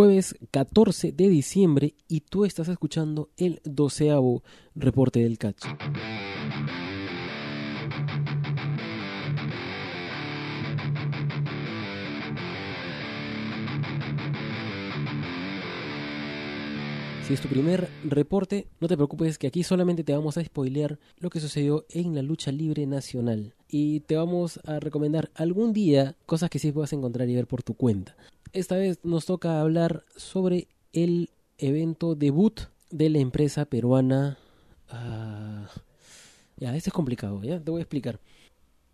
jueves 0.00 0.34
14 0.50 1.12
de 1.12 1.28
diciembre 1.28 1.94
y 2.08 2.20
tú 2.22 2.46
estás 2.46 2.68
escuchando 2.68 3.28
el 3.36 3.60
doceavo 3.64 4.42
reporte 4.74 5.20
del 5.20 5.36
catch. 5.36 5.66
Si 17.26 17.34
es 17.34 17.42
tu 17.42 17.48
primer 17.48 17.90
reporte, 18.02 18.68
no 18.80 18.88
te 18.88 18.96
preocupes 18.96 19.36
que 19.36 19.48
aquí 19.48 19.62
solamente 19.62 20.02
te 20.02 20.14
vamos 20.14 20.38
a 20.38 20.42
spoilear 20.42 20.98
lo 21.18 21.28
que 21.28 21.40
sucedió 21.40 21.84
en 21.90 22.14
la 22.14 22.22
lucha 22.22 22.50
libre 22.52 22.86
nacional. 22.86 23.54
Y 23.68 24.00
te 24.00 24.16
vamos 24.16 24.60
a 24.64 24.80
recomendar 24.80 25.30
algún 25.34 25.74
día 25.74 26.16
cosas 26.24 26.48
que 26.48 26.58
sí 26.58 26.72
puedas 26.72 26.94
encontrar 26.94 27.28
y 27.28 27.34
ver 27.34 27.46
por 27.46 27.62
tu 27.62 27.74
cuenta. 27.74 28.16
Esta 28.52 28.76
vez 28.76 28.98
nos 29.04 29.26
toca 29.26 29.60
hablar 29.60 30.04
sobre 30.16 30.68
el 30.92 31.30
evento 31.58 32.14
debut 32.14 32.60
de 32.90 33.10
la 33.10 33.18
empresa 33.18 33.64
peruana. 33.64 34.38
Ah, 34.88 35.68
ya, 36.56 36.74
este 36.76 36.90
es 36.90 36.94
complicado, 36.94 37.42
ya 37.42 37.60
te 37.60 37.70
voy 37.70 37.80
a 37.80 37.82
explicar. 37.82 38.20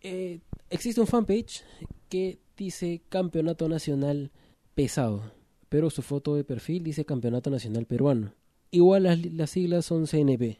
Eh, 0.03 0.41
existe 0.71 1.01
un 1.01 1.07
fanpage 1.07 1.65
que 2.09 2.39
dice 2.57 3.03
Campeonato 3.09 3.69
Nacional 3.69 4.30
Pesado 4.75 5.37
pero 5.69 5.91
su 5.91 6.02
foto 6.02 6.35
de 6.37 6.45
perfil 6.45 6.83
dice 6.83 7.05
Campeonato 7.05 7.51
Nacional 7.51 7.87
Peruano. 7.87 8.33
Igual 8.71 9.02
las, 9.37 9.51
siglas 9.51 9.85
son 9.85 10.07
CNP. 10.07 10.59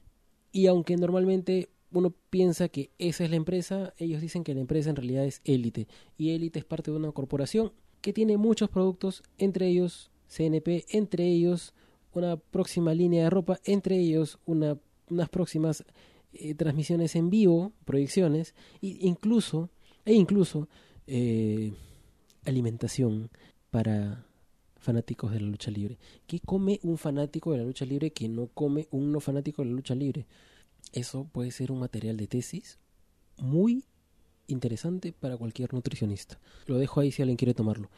Y 0.53 0.67
aunque 0.67 0.97
normalmente 0.97 1.69
uno 1.93 2.15
piensa 2.31 2.69
que 2.69 2.91
esa 2.99 3.25
es 3.25 3.31
la 3.31 3.37
empresa, 3.37 3.95
ellos 3.99 4.21
dicen 4.21 4.45
que 4.45 4.55
la 4.55 4.61
empresa 4.61 4.91
en 4.91 4.97
realidad 4.97 5.25
es 5.25 5.41
Élite. 5.45 5.87
Y 6.19 6.31
Élite 6.31 6.59
es 6.59 6.65
parte 6.65 6.91
de 6.91 6.97
una 6.97 7.13
corporación 7.13 7.73
que 8.07 8.13
tiene 8.13 8.37
muchos 8.37 8.71
productos, 8.71 9.25
entre 9.37 9.67
ellos 9.67 10.13
CNP, 10.29 10.85
entre 10.91 11.27
ellos 11.27 11.75
una 12.15 12.37
próxima 12.37 12.95
línea 12.95 13.25
de 13.25 13.31
ropa, 13.31 13.59
entre 13.65 13.99
ellos 13.99 14.39
una, 14.47 14.79
unas 15.11 15.29
próximas 15.29 15.85
eh, 16.33 16.55
transmisiones 16.55 17.17
en 17.17 17.31
vivo, 17.31 17.73
proyecciones, 17.85 18.55
e 18.81 18.97
incluso, 19.01 19.71
e 20.05 20.13
incluso 20.13 20.69
eh, 21.09 21.73
alimentación 22.45 23.29
para 23.73 24.25
fanáticos 24.77 25.33
de 25.33 25.41
la 25.41 25.49
lucha 25.49 25.73
libre. 25.73 25.99
¿Qué 26.29 26.39
come 26.39 26.79
un 26.85 26.99
fanático 26.99 27.51
de 27.51 27.59
la 27.59 27.65
lucha 27.65 27.85
libre 27.85 28.13
que 28.13 28.29
no 28.29 28.47
come 28.55 28.87
un 28.93 29.11
no 29.11 29.19
fanático 29.19 29.63
de 29.63 29.71
la 29.71 29.75
lucha 29.75 29.97
libre? 29.97 30.29
Eso 30.93 31.25
puede 31.25 31.51
ser 31.51 31.73
un 31.73 31.81
material 31.81 32.17
de 32.17 32.29
tesis 32.29 32.79
muy 33.37 33.83
interesante 34.47 35.13
para 35.13 35.37
cualquier 35.37 35.73
nutricionista. 35.73 36.39
Lo 36.67 36.79
dejo 36.79 37.01
ahí 37.01 37.13
si 37.13 37.23
alguien 37.23 37.37
quiere 37.37 37.55
tomarlo. 37.55 37.91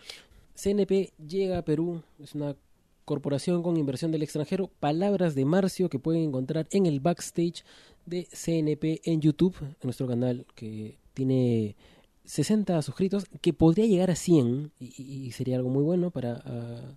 CNP 0.55 1.13
llega 1.27 1.59
a 1.59 1.63
Perú, 1.63 2.03
es 2.19 2.35
una 2.35 2.57
corporación 3.05 3.63
con 3.63 3.77
inversión 3.77 4.11
del 4.13 4.23
extranjero. 4.23 4.69
Palabras 4.81 5.35
de 5.35 5.45
Marcio 5.45 5.89
que 5.89 5.99
pueden 5.99 6.23
encontrar 6.25 6.67
en 6.73 6.85
el 6.85 7.01
backstage 7.01 7.65
de 8.05 8.29
CNP 8.31 9.01
en 9.05 9.21
YouTube, 9.21 9.55
nuestro 9.83 10.07
canal 10.07 10.47
que 10.55 10.99
tiene 11.15 11.77
60 12.25 12.83
suscritos, 12.83 13.25
que 13.41 13.55
podría 13.55 13.87
llegar 13.87 14.11
a 14.11 14.15
100 14.15 14.73
y, 14.79 15.31
sería 15.33 15.57
algo 15.57 15.71
muy 15.71 15.83
bueno 15.83 16.11
para 16.11 16.43
ah, 16.45 16.97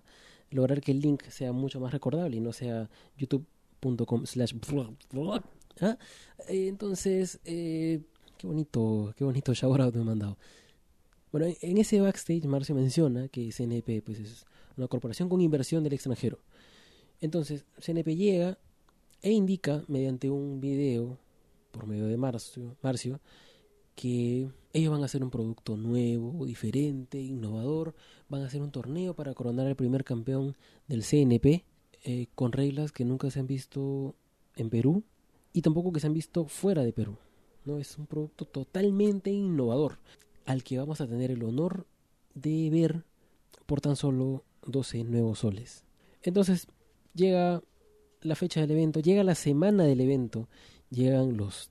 lograr 0.50 0.82
que 0.82 0.92
el 0.92 1.00
link 1.00 1.22
sea 1.28 1.52
mucho 1.52 1.80
más 1.80 1.92
recordable 1.92 2.36
y 2.36 2.40
no 2.40 2.52
sea 2.52 2.90
youtube.com 3.16 4.26
slash 4.26 4.54
¿ah? 5.80 5.96
entonces 6.48 7.40
eh, 7.46 8.02
qué 8.42 8.48
bonito 8.48 9.14
qué 9.16 9.24
bonito 9.24 9.54
shout 9.54 9.78
me 9.94 10.00
han 10.00 10.04
mandado 10.04 10.36
bueno 11.30 11.46
en 11.60 11.78
ese 11.78 12.00
backstage 12.00 12.44
Marcio 12.44 12.74
menciona 12.74 13.28
que 13.28 13.50
CNP 13.52 14.02
pues 14.02 14.18
es 14.18 14.44
una 14.76 14.88
corporación 14.88 15.28
con 15.28 15.40
inversión 15.40 15.84
del 15.84 15.92
extranjero 15.92 16.40
entonces 17.20 17.64
CNP 17.78 18.16
llega 18.16 18.58
e 19.22 19.30
indica 19.30 19.84
mediante 19.86 20.28
un 20.28 20.60
video 20.60 21.18
por 21.70 21.86
medio 21.86 22.06
de 22.08 22.16
Marcio, 22.16 22.76
Marcio 22.82 23.20
que 23.94 24.50
ellos 24.72 24.90
van 24.90 25.02
a 25.02 25.04
hacer 25.04 25.22
un 25.22 25.30
producto 25.30 25.76
nuevo, 25.76 26.44
diferente, 26.46 27.20
innovador, 27.20 27.94
van 28.28 28.42
a 28.42 28.46
hacer 28.46 28.60
un 28.62 28.72
torneo 28.72 29.14
para 29.14 29.34
coronar 29.34 29.66
al 29.66 29.76
primer 29.76 30.02
campeón 30.02 30.56
del 30.88 31.04
CNP 31.04 31.64
eh, 32.04 32.26
con 32.34 32.50
reglas 32.50 32.90
que 32.90 33.04
nunca 33.04 33.30
se 33.30 33.38
han 33.38 33.46
visto 33.46 34.16
en 34.56 34.70
Perú 34.70 35.04
y 35.52 35.62
tampoco 35.62 35.92
que 35.92 36.00
se 36.00 36.08
han 36.08 36.14
visto 36.14 36.46
fuera 36.46 36.82
de 36.82 36.92
Perú. 36.92 37.18
No 37.64 37.78
es 37.78 37.96
un 37.98 38.06
producto 38.06 38.44
totalmente 38.44 39.30
innovador 39.30 39.98
al 40.46 40.64
que 40.64 40.78
vamos 40.78 41.00
a 41.00 41.06
tener 41.06 41.30
el 41.30 41.44
honor 41.44 41.86
de 42.34 42.70
ver 42.70 43.04
por 43.66 43.80
tan 43.80 43.96
solo 43.96 44.44
12 44.66 45.04
nuevos 45.04 45.40
soles. 45.40 45.84
Entonces 46.22 46.66
llega 47.14 47.62
la 48.20 48.34
fecha 48.34 48.60
del 48.60 48.72
evento, 48.72 49.00
llega 49.00 49.24
la 49.24 49.34
semana 49.34 49.84
del 49.84 50.00
evento, 50.00 50.48
llegan 50.90 51.36
los 51.36 51.70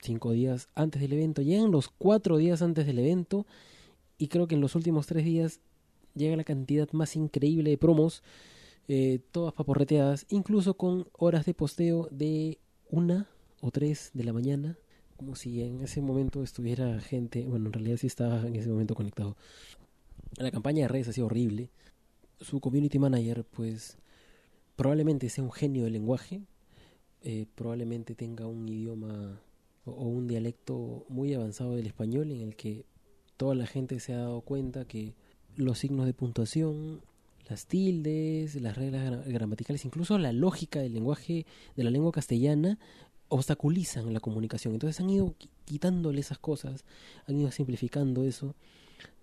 cinco 0.00 0.32
días 0.32 0.68
antes 0.74 1.00
del 1.00 1.12
evento, 1.12 1.42
llegan 1.42 1.70
los 1.70 1.88
cuatro 1.88 2.36
días 2.36 2.62
antes 2.62 2.86
del 2.86 2.98
evento 2.98 3.46
y 4.18 4.28
creo 4.28 4.46
que 4.46 4.54
en 4.54 4.60
los 4.60 4.74
últimos 4.74 5.06
tres 5.06 5.24
días 5.24 5.60
llega 6.14 6.36
la 6.36 6.44
cantidad 6.44 6.90
más 6.92 7.16
increíble 7.16 7.70
de 7.70 7.78
promos, 7.78 8.22
eh, 8.88 9.20
todas 9.30 9.54
paporreteadas, 9.54 10.26
incluso 10.28 10.74
con 10.74 11.08
horas 11.12 11.46
de 11.46 11.54
posteo 11.54 12.08
de 12.10 12.58
una 12.90 13.28
o 13.60 13.70
tres 13.70 14.10
de 14.12 14.24
la 14.24 14.32
mañana, 14.32 14.76
como 15.16 15.36
si 15.36 15.62
en 15.62 15.80
ese 15.82 16.00
momento 16.00 16.42
estuviera 16.42 17.00
gente, 17.00 17.46
bueno, 17.46 17.66
en 17.66 17.72
realidad 17.72 17.96
sí 17.96 18.06
estaba 18.06 18.46
en 18.46 18.56
ese 18.56 18.68
momento 18.68 18.94
conectado. 18.94 19.36
La 20.36 20.50
campaña 20.50 20.82
de 20.82 20.88
redes 20.88 21.08
ha 21.08 21.12
sido 21.12 21.26
horrible. 21.26 21.70
Su 22.40 22.60
community 22.60 22.98
manager, 22.98 23.44
pues, 23.44 23.98
probablemente 24.76 25.28
sea 25.28 25.44
un 25.44 25.52
genio 25.52 25.84
del 25.84 25.92
lenguaje, 25.92 26.42
eh, 27.22 27.46
probablemente 27.54 28.14
tenga 28.14 28.46
un 28.46 28.68
idioma 28.68 29.40
o, 29.84 29.92
un 29.92 30.26
dialecto 30.26 31.04
muy 31.08 31.34
avanzado 31.34 31.76
del 31.76 31.86
español 31.86 32.30
en 32.32 32.40
el 32.40 32.56
que 32.56 32.84
toda 33.36 33.54
la 33.54 33.66
gente 33.66 34.00
se 34.00 34.12
ha 34.12 34.18
dado 34.18 34.40
cuenta 34.40 34.84
que 34.84 35.14
los 35.56 35.78
signos 35.78 36.06
de 36.06 36.14
puntuación, 36.14 37.02
las 37.48 37.66
tildes, 37.66 38.60
las 38.60 38.76
reglas 38.76 39.26
gramaticales, 39.26 39.84
incluso 39.84 40.18
la 40.18 40.32
lógica 40.32 40.80
del 40.80 40.94
lenguaje 40.94 41.46
de 41.76 41.84
la 41.84 41.90
lengua 41.90 42.12
castellana 42.12 42.78
obstaculizan 43.32 44.12
la 44.12 44.20
comunicación. 44.20 44.74
Entonces 44.74 45.00
han 45.00 45.08
ido 45.08 45.34
quitándole 45.64 46.20
esas 46.20 46.38
cosas, 46.38 46.84
han 47.26 47.40
ido 47.40 47.50
simplificando 47.50 48.24
eso 48.24 48.54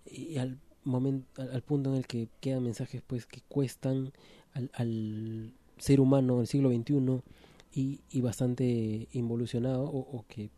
y 0.04 0.36
al 0.38 0.58
momento 0.82 1.40
al, 1.40 1.62
punto 1.62 1.90
en 1.90 1.96
el 1.96 2.06
que 2.06 2.28
quedan 2.40 2.64
mensajes 2.64 3.02
pues 3.06 3.26
que 3.26 3.40
cuestan 3.48 4.12
al, 4.52 4.70
al 4.74 5.52
ser 5.78 6.00
humano 6.00 6.38
del 6.38 6.48
siglo 6.48 6.70
XXI 6.70 7.22
y, 7.72 8.20
bastante 8.20 9.06
involucionado 9.12 9.84
o, 9.84 10.24
que, 10.26 10.50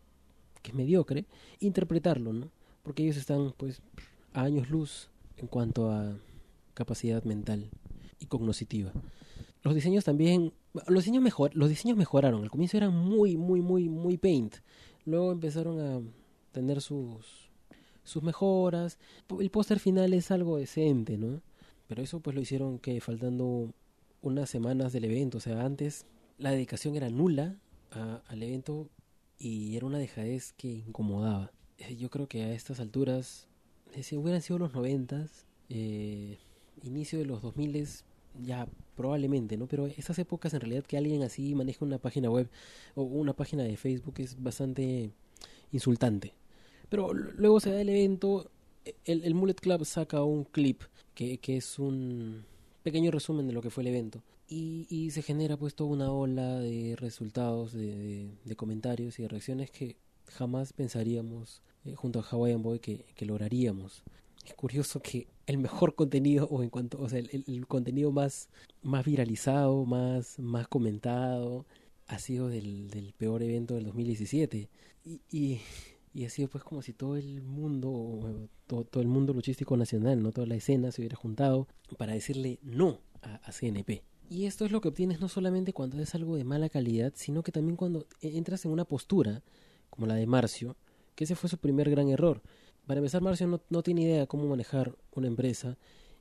que, 0.63 0.71
es 0.71 0.75
mediocre, 0.75 1.25
interpretarlo, 1.59 2.33
¿no? 2.33 2.49
Porque 2.81 3.03
ellos 3.03 3.17
están 3.17 3.53
pues 3.55 3.83
a 4.33 4.41
años 4.41 4.71
luz 4.71 5.09
en 5.37 5.45
cuanto 5.45 5.91
a 5.91 6.17
capacidad 6.73 7.23
mental 7.23 7.69
y 8.19 8.25
cognoscitiva. 8.25 8.91
Los 9.63 9.75
diseños 9.75 10.03
también, 10.03 10.53
los 10.87 11.03
diseños 11.03 11.23
mejor, 11.23 11.55
los 11.55 11.69
diseños 11.69 11.97
mejoraron. 11.97 12.43
Al 12.43 12.51
comienzo 12.51 12.77
eran 12.77 12.95
muy, 12.95 13.37
muy, 13.37 13.61
muy, 13.61 13.89
muy 13.89 14.17
paint. 14.17 14.55
Luego 15.05 15.31
empezaron 15.31 15.79
a 15.79 16.01
tener 16.51 16.81
sus, 16.81 17.49
sus 18.03 18.21
mejoras. 18.23 18.99
El 19.39 19.49
póster 19.49 19.79
final 19.79 20.13
es 20.13 20.31
algo 20.31 20.57
decente, 20.57 21.17
¿no? 21.17 21.41
Pero 21.87 22.03
eso 22.03 22.19
pues 22.19 22.35
lo 22.35 22.41
hicieron 22.41 22.77
que 22.77 22.99
faltando 23.01 23.73
unas 24.21 24.49
semanas 24.49 24.91
del 24.93 25.05
evento. 25.05 25.37
O 25.37 25.41
sea, 25.41 25.65
antes 25.65 26.05
la 26.37 26.51
dedicación 26.51 26.95
era 26.95 27.09
nula 27.09 27.57
al 27.91 28.41
evento 28.43 28.89
y 29.37 29.75
era 29.77 29.85
una 29.85 29.97
dejadez 29.97 30.53
que 30.53 30.67
incomodaba. 30.67 31.51
Eh, 31.77 31.95
yo 31.95 32.09
creo 32.09 32.27
que 32.27 32.43
a 32.43 32.53
estas 32.53 32.79
alturas, 32.79 33.47
eh, 33.93 34.03
si 34.03 34.17
hubieran 34.17 34.41
sido 34.41 34.59
los 34.59 34.73
noventas, 34.73 35.45
eh, 35.69 36.37
inicio 36.81 37.19
de 37.19 37.25
los 37.25 37.41
dos 37.41 37.55
miles, 37.55 38.05
ya 38.41 38.67
probablemente, 38.95 39.57
¿no? 39.57 39.67
Pero 39.67 39.87
esas 39.87 40.17
épocas 40.19 40.53
en 40.53 40.61
realidad 40.61 40.83
que 40.83 40.97
alguien 40.97 41.23
así 41.23 41.55
maneja 41.55 41.85
una 41.85 41.97
página 41.97 42.29
web 42.29 42.49
o 42.95 43.03
una 43.03 43.33
página 43.33 43.63
de 43.63 43.77
Facebook 43.77 44.15
es 44.17 44.41
bastante 44.41 45.11
insultante. 45.71 46.33
Pero 46.89 47.13
luego 47.13 47.59
se 47.59 47.71
da 47.71 47.81
el 47.81 47.89
evento, 47.89 48.51
el, 49.05 49.23
el 49.23 49.33
Mullet 49.35 49.55
Club 49.55 49.85
saca 49.85 50.23
un 50.23 50.43
clip 50.43 50.83
que, 51.15 51.37
que 51.39 51.57
es 51.57 51.79
un 51.79 52.45
pequeño 52.83 53.11
resumen 53.11 53.47
de 53.47 53.53
lo 53.53 53.61
que 53.61 53.69
fue 53.69 53.83
el 53.83 53.87
evento 53.87 54.21
y, 54.53 55.11
se 55.11 55.21
genera 55.21 55.57
pues 55.57 55.73
una 55.79 56.11
ola 56.11 56.59
de 56.59 56.95
resultados, 56.97 57.73
de, 57.73 58.29
comentarios 58.55 59.19
y 59.19 59.23
de 59.23 59.27
reacciones 59.27 59.71
que 59.71 59.95
jamás 60.27 60.73
pensaríamos 60.73 61.61
eh, 61.85 61.95
junto 61.95 62.19
a 62.19 62.23
Hawaiian 62.23 62.61
Boy 62.61 62.79
que, 62.79 63.05
lograríamos. 63.21 64.03
Es 64.45 64.53
curioso 64.53 65.01
que 65.01 65.27
el 65.47 65.57
mejor 65.57 65.95
contenido, 65.95 66.47
o 66.49 66.63
en 66.63 66.69
cuanto, 66.69 66.99
o 67.01 67.09
sea, 67.09 67.19
el, 67.19 67.67
contenido 67.67 68.11
más, 68.11 68.49
más 68.81 69.05
viralizado, 69.05 69.85
más, 69.85 70.39
más 70.39 70.67
comentado, 70.67 71.65
ha 72.07 72.19
sido 72.19 72.49
del, 72.49 72.89
del 72.89 73.13
peor 73.13 73.43
evento 73.43 73.75
del 73.75 73.85
2017. 73.85 74.69
Y, 75.05 75.21
y, 75.31 75.61
y, 76.13 76.25
ha 76.25 76.29
sido 76.29 76.49
pues 76.49 76.63
como 76.63 76.81
si 76.81 76.93
todo 76.93 77.17
el 77.17 77.41
mundo, 77.41 78.49
todo, 78.67 78.85
todo 78.85 79.01
el 79.01 79.09
mundo 79.09 79.33
luchístico 79.33 79.75
nacional, 79.77 80.21
no 80.21 80.31
toda 80.31 80.47
la 80.47 80.55
escena 80.55 80.91
se 80.91 81.01
hubiera 81.01 81.15
juntado 81.15 81.67
para 81.97 82.13
decirle 82.13 82.59
no 82.61 82.99
a, 83.21 83.35
a 83.35 83.51
CNP. 83.51 84.03
Y 84.29 84.45
esto 84.45 84.65
es 84.65 84.71
lo 84.71 84.81
que 84.81 84.87
obtienes 84.87 85.19
no 85.19 85.27
solamente 85.27 85.73
cuando 85.73 86.01
es 86.01 86.15
algo 86.15 86.35
de 86.35 86.43
mala 86.43 86.69
calidad, 86.69 87.13
sino 87.15 87.43
que 87.43 87.51
también 87.51 87.75
cuando 87.75 88.07
e, 88.21 88.37
entras 88.37 88.65
en 88.65 88.71
una 88.71 88.85
postura, 88.85 89.43
como 89.89 90.07
la 90.07 90.15
de 90.15 90.25
Marcio, 90.25 90.75
que 91.15 91.25
ese 91.25 91.35
fue 91.35 91.49
su 91.49 91.57
primer 91.57 91.89
gran 91.89 92.09
error. 92.09 92.41
Para 92.85 92.99
empezar, 92.99 93.21
Marcio 93.21 93.47
no, 93.47 93.61
no 93.69 93.83
tiene 93.83 94.01
idea 94.01 94.19
de 94.21 94.27
cómo 94.27 94.45
manejar 94.45 94.95
una 95.13 95.27
empresa 95.27 95.77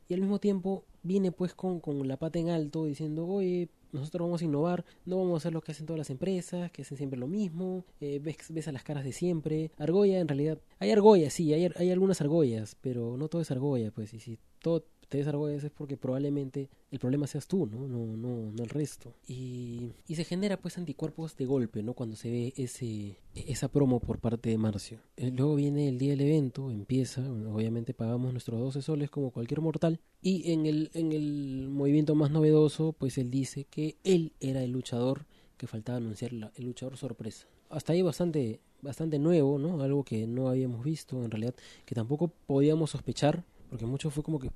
y 0.08 0.14
al 0.14 0.20
mismo 0.20 0.38
tiempo 0.38 0.84
viene 1.02 1.32
pues 1.32 1.54
con, 1.54 1.80
con 1.80 2.06
la 2.06 2.18
pata 2.18 2.38
en 2.38 2.50
alto 2.50 2.84
diciendo, 2.84 3.26
oye, 3.26 3.68
nosotros 3.92 4.26
vamos 4.26 4.42
a 4.42 4.44
innovar, 4.44 4.84
no 5.04 5.18
vamos 5.18 5.34
a 5.34 5.36
hacer 5.38 5.52
lo 5.52 5.62
que 5.62 5.72
hacen 5.72 5.86
todas 5.86 5.98
las 5.98 6.10
empresas, 6.10 6.70
que 6.70 6.82
hacen 6.82 6.96
siempre 6.96 7.18
lo 7.18 7.28
mismo, 7.28 7.84
eh, 8.00 8.18
ves, 8.22 8.36
ves 8.50 8.68
a 8.68 8.72
las 8.72 8.82
caras 8.82 9.04
de 9.04 9.12
siempre. 9.12 9.70
Argolla, 9.78 10.18
en 10.18 10.28
realidad, 10.28 10.58
hay 10.78 10.90
argollas, 10.90 11.32
sí, 11.32 11.52
hay, 11.52 11.70
hay 11.76 11.90
algunas 11.90 12.20
argollas, 12.20 12.76
pero 12.80 13.16
no 13.16 13.28
todo 13.28 13.42
es 13.42 13.50
argolla, 13.50 13.90
pues, 13.90 14.14
y 14.14 14.20
si 14.20 14.38
todo 14.60 14.84
te 15.12 15.18
desarrollas 15.18 15.62
es 15.62 15.70
porque 15.70 15.98
probablemente 15.98 16.70
el 16.90 16.98
problema 16.98 17.26
seas 17.26 17.46
tú, 17.46 17.66
¿no? 17.66 17.86
No, 17.86 18.16
no, 18.16 18.50
no 18.50 18.62
el 18.62 18.70
resto. 18.70 19.12
Y, 19.28 19.92
y 20.08 20.14
se 20.14 20.24
genera 20.24 20.56
pues 20.56 20.78
anticuerpos 20.78 21.36
de 21.36 21.44
golpe, 21.44 21.82
¿no? 21.82 21.92
Cuando 21.92 22.16
se 22.16 22.30
ve 22.30 22.54
ese, 22.56 23.18
esa 23.34 23.68
promo 23.68 24.00
por 24.00 24.20
parte 24.20 24.48
de 24.48 24.56
Marcio. 24.56 25.00
Eh, 25.18 25.30
luego 25.30 25.54
viene 25.54 25.86
el 25.88 25.98
día 25.98 26.12
del 26.12 26.22
evento, 26.22 26.70
empieza, 26.70 27.20
obviamente 27.30 27.92
pagamos 27.92 28.32
nuestros 28.32 28.58
12 28.58 28.80
soles 28.80 29.10
como 29.10 29.32
cualquier 29.32 29.60
mortal. 29.60 30.00
Y 30.22 30.50
en 30.50 30.64
el, 30.64 30.90
en 30.94 31.12
el 31.12 31.68
movimiento 31.68 32.14
más 32.14 32.30
novedoso, 32.30 32.94
pues 32.94 33.18
él 33.18 33.30
dice 33.30 33.66
que 33.68 33.96
él 34.04 34.32
era 34.40 34.62
el 34.62 34.72
luchador 34.72 35.26
que 35.58 35.66
faltaba 35.66 35.98
anunciar, 35.98 36.32
el 36.32 36.64
luchador 36.64 36.96
sorpresa. 36.96 37.46
Hasta 37.68 37.92
ahí 37.92 38.00
bastante, 38.00 38.60
bastante 38.80 39.18
nuevo, 39.18 39.58
¿no? 39.58 39.82
Algo 39.82 40.04
que 40.04 40.26
no 40.26 40.48
habíamos 40.48 40.82
visto, 40.82 41.22
en 41.22 41.30
realidad, 41.30 41.54
que 41.84 41.94
tampoco 41.94 42.28
podíamos 42.46 42.92
sospechar 42.92 43.44
porque 43.72 43.86
mucho 43.86 44.10
fue 44.10 44.22
como 44.22 44.38
que 44.38 44.50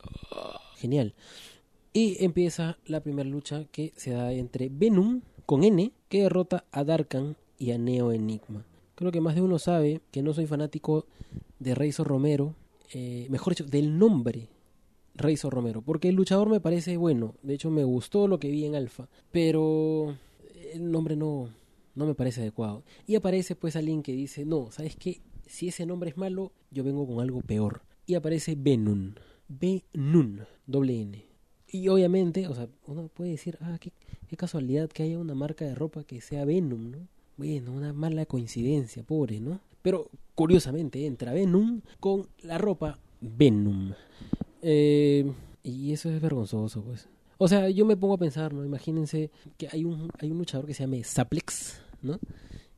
genial. 0.77 1.15
Y 1.95 2.23
empieza 2.23 2.77
la 2.85 3.01
primera 3.01 3.27
lucha 3.27 3.65
que 3.73 3.95
se 3.97 4.11
da 4.11 4.31
entre 4.31 4.69
Venom 4.69 5.23
con 5.47 5.65
N, 5.65 5.91
que 6.11 6.21
derrota 6.21 6.67
a 6.71 6.85
Darkan 6.85 7.35
y 7.59 7.71
a 7.71 7.79
Neo 7.79 8.13
Enigma. 8.13 8.67
Creo 8.95 9.11
que 9.13 9.23
más 9.23 9.35
de 9.35 9.41
uno 9.41 9.59
sabe 9.59 10.03
que 10.11 10.21
no 10.21 10.35
soy 10.35 10.45
fanático 10.45 11.07
de 11.59 11.75
Razor 11.75 12.07
Romero, 12.07 12.55
eh, 12.93 13.27
mejor 13.31 13.55
dicho, 13.55 13.65
del 13.65 13.99
nombre 13.99 14.51
Razor 15.15 15.55
Romero, 15.55 15.81
porque 15.81 16.11
el 16.11 16.15
luchador 16.15 16.51
me 16.51 16.61
parece 16.61 16.99
bueno, 16.99 17.37
de 17.43 17.55
hecho 17.55 17.71
me 17.71 17.85
gustó 17.85 18.29
lo 18.29 18.39
que 18.39 18.51
vi 18.51 18.67
en 18.67 18.75
Alpha, 18.75 19.09
pero 19.33 20.15
el 20.75 20.91
nombre 20.91 21.17
no, 21.17 21.49
no 21.95 22.05
me 22.05 22.15
parece 22.15 22.43
adecuado. 22.43 22.83
Y 23.07 23.15
aparece 23.15 23.57
pues 23.57 23.77
alguien 23.77 24.03
que 24.03 24.13
dice, 24.13 24.45
no, 24.45 24.71
¿sabes 24.71 24.95
qué? 24.95 25.23
Si 25.47 25.69
ese 25.69 25.87
nombre 25.87 26.11
es 26.11 26.19
malo, 26.19 26.53
yo 26.71 26.85
vengo 26.85 27.07
con 27.07 27.21
algo 27.21 27.41
peor 27.41 27.86
y 28.07 28.15
aparece 28.15 28.55
Benun. 28.57 29.19
Benun, 29.49 30.47
doble 30.67 31.01
N. 31.01 31.25
Y 31.69 31.89
obviamente, 31.89 32.47
o 32.47 32.55
sea, 32.55 32.69
uno 32.87 33.09
puede 33.09 33.33
decir, 33.33 33.59
ah, 33.61 33.79
qué, 33.81 33.93
casualidad 34.37 34.89
que 34.89 35.03
haya 35.03 35.19
una 35.19 35.35
marca 35.35 35.65
de 35.65 35.75
ropa 35.75 36.05
que 36.05 36.21
sea 36.21 36.45
Venom, 36.45 36.91
¿no? 36.91 36.99
Bueno, 37.37 37.73
una 37.73 37.93
mala 37.93 38.27
coincidencia, 38.27 39.03
pobre, 39.03 39.41
¿no? 39.41 39.61
Pero 39.83 40.09
curiosamente 40.35 41.07
entra 41.07 41.33
Venom 41.33 41.81
con 42.01 42.29
la 42.43 42.59
ropa 42.59 42.99
Venom. 43.21 43.93
Eh, 44.63 45.31
y 45.63 45.93
eso 45.93 46.11
es 46.11 46.21
vergonzoso, 46.21 46.83
pues. 46.83 47.09
O 47.39 47.49
sea, 47.49 47.69
yo 47.69 47.85
me 47.85 47.97
pongo 47.97 48.15
a 48.15 48.19
pensar, 48.19 48.55
¿no? 48.55 48.65
Imagínense 48.65 49.31
que 49.59 49.69
hay 49.71 49.85
un, 49.85 50.11
hay 50.19 50.31
un 50.31 50.39
luchador 50.39 50.67
que 50.67 50.75
se 50.75 50.85
llama 50.85 50.97
Saplex, 51.05 51.81
¿no? 52.01 52.19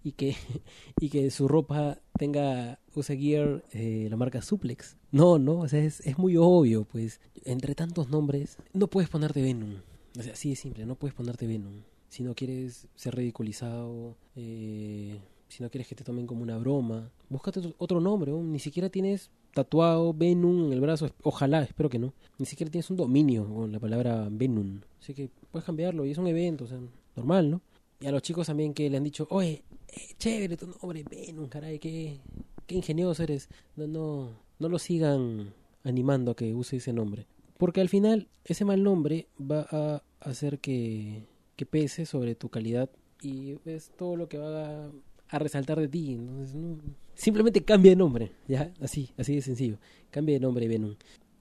Y 0.08 0.12
que, 0.12 0.36
y 1.00 1.10
que 1.10 1.30
su 1.30 1.48
ropa 1.48 1.98
tenga, 2.18 2.78
use 2.94 3.16
gear, 3.16 3.64
eh, 3.72 4.08
la 4.10 4.16
marca 4.16 4.42
Suplex. 4.42 4.96
No, 5.12 5.38
no, 5.38 5.60
o 5.60 5.68
sea, 5.68 5.84
es, 5.84 6.00
es 6.00 6.18
muy 6.18 6.36
obvio, 6.36 6.84
pues, 6.84 7.20
entre 7.44 7.74
tantos 7.74 8.08
nombres, 8.08 8.56
no 8.72 8.88
puedes 8.88 9.10
ponerte 9.10 9.42
Venom. 9.42 9.76
O 10.18 10.22
sea, 10.22 10.32
así 10.32 10.50
de 10.50 10.56
simple, 10.56 10.86
no 10.86 10.96
puedes 10.96 11.14
ponerte 11.14 11.46
Venom. 11.46 11.82
Si 12.08 12.22
no 12.22 12.34
quieres 12.34 12.88
ser 12.94 13.14
ridiculizado, 13.14 14.16
eh, 14.34 15.18
si 15.48 15.62
no 15.62 15.70
quieres 15.70 15.86
que 15.86 15.94
te 15.94 16.04
tomen 16.04 16.26
como 16.26 16.42
una 16.42 16.56
broma, 16.56 17.10
búscate 17.28 17.74
otro 17.76 18.00
nombre, 18.00 18.32
ni 18.32 18.58
siquiera 18.58 18.88
tienes 18.88 19.30
tatuado 19.52 20.14
Venom 20.14 20.66
en 20.66 20.72
el 20.72 20.80
brazo, 20.80 21.10
ojalá, 21.22 21.62
espero 21.62 21.90
que 21.90 21.98
no. 21.98 22.14
Ni 22.38 22.46
siquiera 22.46 22.70
tienes 22.70 22.88
un 22.90 22.96
dominio 22.96 23.46
con 23.46 23.72
la 23.72 23.78
palabra 23.78 24.28
Venom. 24.30 24.80
Así 25.00 25.12
que 25.12 25.30
puedes 25.50 25.66
cambiarlo 25.66 26.06
y 26.06 26.12
es 26.12 26.18
un 26.18 26.26
evento, 26.28 26.64
o 26.64 26.66
sea, 26.66 26.78
normal, 27.14 27.50
¿no? 27.50 27.60
Y 28.00 28.06
a 28.06 28.12
los 28.12 28.22
chicos 28.22 28.46
también 28.46 28.74
que 28.74 28.88
le 28.88 28.96
han 28.96 29.04
dicho, 29.04 29.26
oye, 29.30 29.64
eh, 29.88 30.14
chévere 30.18 30.56
tu 30.56 30.66
nombre, 30.66 31.04
Venom, 31.08 31.48
caray, 31.48 31.78
qué, 31.78 32.20
qué 32.66 32.74
ingenioso 32.74 33.22
eres. 33.22 33.48
No, 33.76 33.86
no, 33.86 34.30
no 34.58 34.68
lo 34.68 34.78
sigan 34.78 35.52
animando 35.84 36.32
a 36.32 36.36
que 36.36 36.54
use 36.54 36.76
ese 36.76 36.92
nombre. 36.92 37.26
Porque 37.56 37.80
al 37.80 37.88
final 37.88 38.28
ese 38.44 38.64
mal 38.64 38.82
nombre 38.82 39.26
va 39.38 39.66
a 39.70 40.02
hacer 40.20 40.60
que, 40.60 41.26
que 41.56 41.66
pese 41.66 42.06
sobre 42.06 42.34
tu 42.34 42.48
calidad 42.48 42.88
y 43.20 43.56
es 43.64 43.90
todo 43.96 44.16
lo 44.16 44.28
que 44.28 44.38
va 44.38 44.86
a, 44.86 44.90
a 45.28 45.38
resaltar 45.38 45.80
de 45.80 45.88
ti. 45.88 46.14
Entonces, 46.14 46.54
no, 46.54 46.78
simplemente 47.14 47.64
cambia 47.64 47.90
de 47.92 47.96
nombre, 47.96 48.32
ya, 48.46 48.72
así, 48.80 49.10
así 49.16 49.34
de 49.34 49.42
sencillo. 49.42 49.78
Cambia 50.10 50.34
de 50.36 50.40
nombre 50.40 50.68
Venom. 50.68 50.94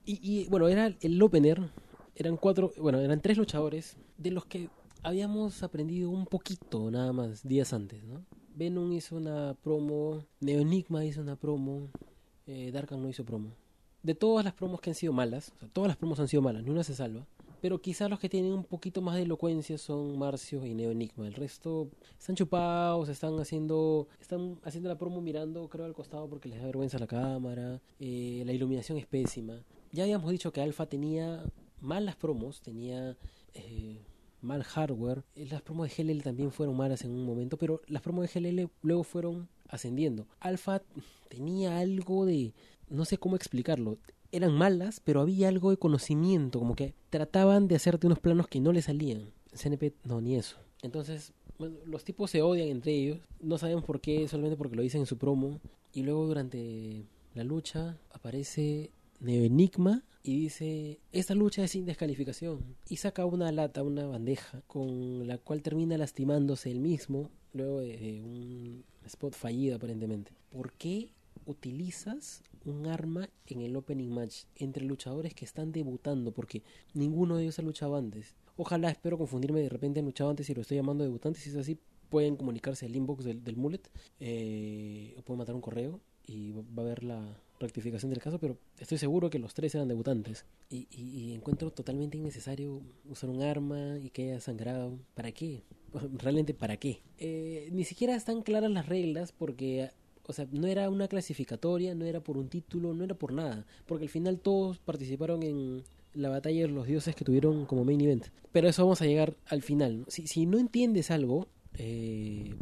Y, 0.05 0.19
y 0.21 0.47
bueno, 0.49 0.67
era 0.69 0.95
el 1.01 1.21
opener, 1.21 1.61
eran 2.15 2.37
cuatro, 2.37 2.71
bueno, 2.79 2.99
eran 2.99 3.21
tres 3.21 3.37
luchadores, 3.37 3.97
de 4.17 4.31
los 4.31 4.45
que 4.45 4.69
habíamos 5.03 5.61
aprendido 5.61 6.09
un 6.09 6.25
poquito 6.25 6.89
nada 6.89 7.13
más 7.13 7.47
días 7.47 7.73
antes, 7.73 8.03
¿no? 8.03 8.25
Venom 8.57 8.91
hizo 8.91 9.15
una 9.15 9.55
promo, 9.61 10.25
Neonigma 10.39 11.05
hizo 11.05 11.21
una 11.21 11.35
promo, 11.35 11.89
eh, 12.47 12.71
Darkan 12.71 12.99
no 12.99 13.07
hizo 13.07 13.23
promo. 13.23 13.51
De 14.01 14.15
todas 14.15 14.43
las 14.43 14.55
promos 14.55 14.81
que 14.81 14.89
han 14.89 14.95
sido 14.95 15.13
malas, 15.13 15.53
todas 15.73 15.89
las 15.89 15.97
promos 15.97 16.19
han 16.19 16.27
sido 16.27 16.41
malas, 16.41 16.63
ni 16.63 16.71
una 16.71 16.83
se 16.83 16.95
salva. 16.95 17.27
Pero 17.61 17.81
quizás 17.81 18.09
los 18.09 18.19
que 18.19 18.29
tienen 18.29 18.53
un 18.53 18.63
poquito 18.63 19.01
más 19.01 19.15
de 19.15 19.23
elocuencia 19.23 19.77
son 19.77 20.17
Marcio 20.17 20.65
y 20.65 20.73
Neonigma. 20.73 21.27
El 21.27 21.35
resto 21.35 21.89
están 22.17 22.35
chupados, 22.35 23.09
están 23.09 23.39
haciendo, 23.39 24.07
están 24.19 24.59
haciendo 24.63 24.89
la 24.89 24.97
promo 24.97 25.21
mirando, 25.21 25.67
creo, 25.69 25.85
al 25.85 25.93
costado 25.93 26.27
porque 26.27 26.49
les 26.49 26.59
da 26.59 26.65
vergüenza 26.65 26.97
la 26.97 27.07
cámara. 27.07 27.79
Eh, 27.99 28.41
la 28.43 28.53
iluminación 28.53 28.97
es 28.97 29.05
pésima. 29.05 29.61
Ya 29.91 30.03
habíamos 30.03 30.31
dicho 30.31 30.51
que 30.51 30.61
Alpha 30.61 30.87
tenía 30.87 31.43
malas 31.79 32.15
promos, 32.15 32.61
tenía 32.61 33.15
eh, 33.53 33.99
mal 34.41 34.63
hardware. 34.63 35.23
Eh, 35.35 35.47
las 35.49 35.61
promos 35.61 35.89
de 35.89 36.03
GLL 36.03 36.21
también 36.21 36.51
fueron 36.51 36.77
malas 36.77 37.03
en 37.03 37.11
un 37.11 37.25
momento, 37.25 37.57
pero 37.57 37.81
las 37.87 38.01
promos 38.01 38.31
de 38.31 38.39
GLL 38.39 38.69
luego 38.81 39.03
fueron 39.03 39.49
ascendiendo. 39.69 40.27
Alpha 40.39 40.81
tenía 41.29 41.79
algo 41.79 42.25
de, 42.25 42.53
no 42.89 43.05
sé 43.05 43.17
cómo 43.17 43.35
explicarlo, 43.35 43.97
eran 44.31 44.53
malas, 44.53 44.99
pero 45.03 45.21
había 45.21 45.47
algo 45.47 45.71
de 45.71 45.77
conocimiento, 45.77 46.59
como 46.59 46.75
que 46.75 46.93
trataban 47.09 47.67
de 47.67 47.75
hacerte 47.75 48.07
unos 48.07 48.19
planos 48.19 48.47
que 48.47 48.59
no 48.59 48.71
le 48.71 48.81
salían. 48.81 49.31
CNP 49.53 49.93
no, 50.03 50.21
ni 50.21 50.35
eso. 50.35 50.57
Entonces, 50.81 51.33
bueno, 51.57 51.77
los 51.85 52.03
tipos 52.03 52.29
se 52.29 52.41
odian 52.41 52.67
entre 52.67 52.93
ellos, 52.93 53.19
no 53.39 53.57
sabemos 53.57 53.83
por 53.83 54.01
qué, 54.01 54.27
solamente 54.27 54.57
porque 54.57 54.75
lo 54.75 54.81
dicen 54.81 55.01
en 55.01 55.07
su 55.07 55.17
promo. 55.17 55.59
Y 55.93 56.03
luego 56.03 56.27
durante 56.27 57.05
la 57.33 57.43
lucha 57.43 57.97
aparece 58.11 58.91
Neo 59.19 59.43
Enigma 59.43 60.03
y 60.27 60.35
dice, 60.35 60.99
esta 61.13 61.33
lucha 61.35 61.63
es 61.63 61.71
sin 61.71 61.85
descalificación. 61.85 62.75
Y 62.89 62.97
saca 62.97 63.25
una 63.25 63.49
lata, 63.53 63.81
una 63.81 64.05
bandeja, 64.07 64.61
con 64.67 65.25
la 65.25 65.37
cual 65.37 65.61
termina 65.61 65.97
lastimándose 65.97 66.69
él 66.69 66.81
mismo, 66.81 67.31
luego 67.53 67.79
de 67.79 68.21
un 68.21 68.83
spot 69.05 69.33
fallido 69.33 69.77
aparentemente. 69.77 70.33
¿Por 70.49 70.73
qué 70.73 71.13
utilizas 71.45 72.43
un 72.65 72.87
arma 72.87 73.29
en 73.45 73.61
el 73.61 73.73
opening 73.77 74.09
match 74.09 74.43
entre 74.57 74.83
luchadores 74.83 75.33
que 75.33 75.45
están 75.45 75.71
debutando? 75.71 76.33
Porque 76.33 76.61
ninguno 76.93 77.37
de 77.37 77.43
ellos 77.43 77.59
ha 77.59 77.61
luchado 77.61 77.95
antes. 77.95 78.35
Ojalá, 78.57 78.89
espero 78.89 79.17
confundirme, 79.17 79.61
de 79.61 79.69
repente 79.69 80.01
han 80.01 80.07
luchado 80.07 80.29
antes 80.29 80.49
y 80.49 80.53
lo 80.53 80.59
estoy 80.59 80.75
llamando 80.75 81.05
debutante. 81.05 81.39
Si 81.39 81.51
es 81.51 81.55
así, 81.55 81.79
pueden 82.09 82.35
comunicarse 82.35 82.85
al 82.85 82.93
inbox 82.93 83.23
del, 83.23 83.45
del 83.45 83.55
mullet 83.55 83.89
eh, 84.19 85.15
o 85.17 85.21
pueden 85.21 85.37
mandar 85.37 85.55
un 85.55 85.61
correo 85.61 86.01
y 86.25 86.51
va 86.51 86.83
a 86.83 86.85
haber 86.85 87.03
la, 87.05 87.41
rectificación 87.59 88.11
del 88.11 88.21
caso, 88.21 88.39
pero 88.39 88.57
estoy 88.79 88.97
seguro 88.97 89.29
que 89.29 89.39
los 89.39 89.53
tres 89.53 89.75
eran 89.75 89.87
debutantes. 89.87 90.45
Y, 90.69 90.87
y, 90.91 91.33
encuentro 91.33 91.71
totalmente 91.71 92.17
innecesario 92.17 92.81
usar 93.09 93.29
un 93.29 93.41
arma 93.41 93.97
y 93.99 94.09
que 94.09 94.31
haya 94.31 94.39
sangrado. 94.39 94.97
¿Para 95.13 95.31
qué? 95.31 95.63
Realmente, 96.17 96.53
¿para 96.53 96.77
qué? 96.77 97.01
Eh, 97.17 97.69
ni 97.71 97.83
siquiera 97.83 98.15
están 98.15 98.41
claras 98.41 98.71
las 98.71 98.87
reglas 98.87 99.31
porque, 99.31 99.91
o 100.25 100.33
sea, 100.33 100.47
no 100.51 100.67
era 100.67 100.89
una 100.89 101.07
clasificatoria, 101.07 101.95
no 101.95 102.05
era 102.05 102.19
por 102.21 102.37
un 102.37 102.49
título, 102.49 102.93
no 102.93 103.03
era 103.03 103.15
por 103.15 103.33
nada. 103.33 103.65
Porque 103.85 104.05
al 104.05 104.09
final 104.09 104.39
todos 104.39 104.79
participaron 104.79 105.43
en 105.43 105.83
la 106.13 106.29
batalla 106.29 106.61
de 106.61 106.67
los 106.67 106.87
dioses 106.87 107.15
que 107.15 107.25
tuvieron 107.25 107.65
como 107.65 107.85
main 107.85 108.01
event. 108.01 108.27
Pero 108.51 108.67
eso 108.67 108.83
vamos 108.83 109.01
a 109.01 109.05
llegar 109.05 109.35
al 109.47 109.61
final. 109.61 110.05
Si, 110.07 110.27
si 110.27 110.45
no 110.45 110.57
entiendes 110.57 111.11
algo, 111.11 111.47
eh, 111.77 112.55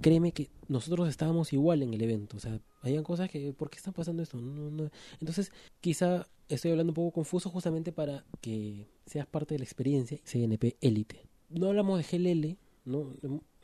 créeme 0.00 0.32
que 0.32 0.48
nosotros 0.68 1.08
estábamos 1.08 1.52
igual 1.52 1.82
en 1.82 1.94
el 1.94 2.02
evento. 2.02 2.36
O 2.36 2.40
sea, 2.40 2.60
habían 2.80 3.04
cosas 3.04 3.30
que, 3.30 3.52
¿por 3.52 3.70
qué 3.70 3.76
están 3.76 3.94
pasando 3.94 4.22
esto? 4.22 4.40
No, 4.40 4.70
no. 4.70 4.90
Entonces, 5.20 5.52
quizá 5.80 6.26
estoy 6.48 6.72
hablando 6.72 6.90
un 6.90 6.94
poco 6.94 7.12
confuso 7.12 7.50
justamente 7.50 7.92
para 7.92 8.24
que 8.40 8.86
seas 9.06 9.26
parte 9.26 9.54
de 9.54 9.58
la 9.58 9.64
experiencia 9.64 10.18
CNP 10.24 10.76
Elite. 10.80 11.26
No 11.48 11.68
hablamos 11.68 11.98
de 11.98 12.18
GLL, 12.18 12.56
¿no? 12.84 13.12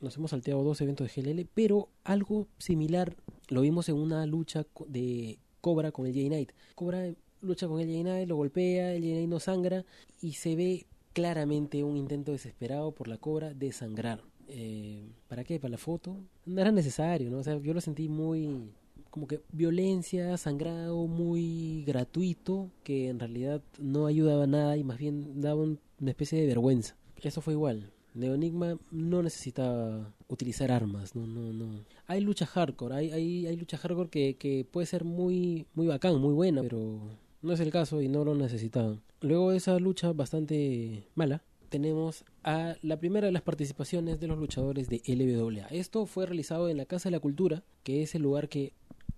Nos 0.01 0.17
hemos 0.17 0.31
salteado 0.31 0.63
dos 0.63 0.81
eventos 0.81 1.09
de 1.09 1.23
GLL, 1.23 1.49
pero 1.55 1.89
algo 2.05 2.49
similar 2.59 3.17
lo 3.49 3.63
vimos 3.63 3.89
en 3.89 3.97
una 3.97 4.27
lucha 4.27 4.67
de 4.89 5.39
Cobra 5.61 5.93
con 5.93 6.07
el 6.07 6.15
J-Knight. 6.15 6.53
Cobra 6.75 7.15
lucha 7.41 7.67
con 7.67 7.81
el 7.81 7.87
J-Knight, 7.87 8.29
lo 8.29 8.37
golpea, 8.37 8.93
el 8.93 9.03
J-Knight 9.03 9.29
no 9.29 9.41
sangra 9.41 9.85
y 10.21 10.33
se 10.33 10.57
ve 10.57 10.87
claramente 11.13 11.83
un 11.83 11.97
intento 11.97 12.33
desesperado 12.33 12.93
por 12.93 13.09
la 13.09 13.17
cobra 13.17 13.55
de 13.55 13.73
sangrar. 13.73 14.23
Eh, 14.49 15.09
¿Para 15.29 15.45
qué? 15.45 15.59
¿Para 15.59 15.73
la 15.73 15.79
foto? 15.79 16.19
No 16.45 16.61
era 16.61 16.71
necesario, 16.71 17.31
¿no? 17.31 17.39
O 17.39 17.43
sea, 17.43 17.59
yo 17.59 17.73
lo 17.73 17.81
sentí 17.81 18.09
muy 18.09 18.71
como 19.17 19.29
que 19.29 19.41
violencia, 19.51 20.37
sangrado 20.37 21.07
muy 21.07 21.85
gratuito, 21.87 22.71
que 22.83 23.09
en 23.09 23.19
realidad 23.19 23.63
no 23.79 24.05
ayudaba 24.05 24.45
a 24.45 24.47
nada 24.47 24.77
y 24.77 24.85
más 24.85 24.99
bien 24.99 25.41
daba 25.41 25.63
una 25.63 26.11
especie 26.11 26.39
de 26.39 26.47
vergüenza. 26.47 26.99
Eso 27.23 27.41
fue 27.41 27.55
igual. 27.55 27.95
Neonigma 28.13 28.79
no 28.91 29.23
necesitaba 29.23 30.13
utilizar 30.29 30.71
armas, 30.71 31.17
no, 31.17 31.27
no, 31.27 31.51
no. 31.51 31.81
Hay 32.07 32.21
lucha 32.21 32.45
hardcore, 32.45 32.95
hay, 32.95 33.11
hay, 33.11 33.47
hay 33.47 33.57
lucha 33.57 33.79
hardcore 33.79 34.11
que, 34.11 34.37
que 34.37 34.67
puede 34.71 34.87
ser 34.87 35.05
muy, 35.05 35.65
muy 35.73 35.87
bacán, 35.87 36.21
muy 36.21 36.35
buena, 36.35 36.61
pero 36.61 37.01
no 37.41 37.53
es 37.55 37.61
el 37.61 37.71
caso 37.71 38.03
y 38.03 38.09
no 38.09 38.23
lo 38.23 38.35
necesitaban. 38.35 39.01
Luego 39.23 39.53
de 39.53 39.57
esa 39.57 39.79
lucha 39.79 40.13
bastante 40.13 41.09
mala, 41.15 41.43
tenemos 41.71 42.25
a 42.45 42.77
la 42.83 42.99
primera 42.99 43.27
de 43.27 43.33
las 43.33 43.43
participaciones 43.43 44.21
de 44.21 44.27
los 44.27 44.39
luchadores 44.39 44.91
de 44.91 45.01
LWA. 45.07 45.69
Esto 45.69 46.05
fue 46.05 46.27
realizado 46.27 46.69
en 46.69 46.77
la 46.77 46.85
Casa 46.85 47.09
de 47.09 47.17
la 47.17 47.21
Cultura, 47.21 47.65
que 47.83 48.03
es 48.03 48.15
el 48.15 48.23
lugar 48.23 48.49
que 48.51 48.75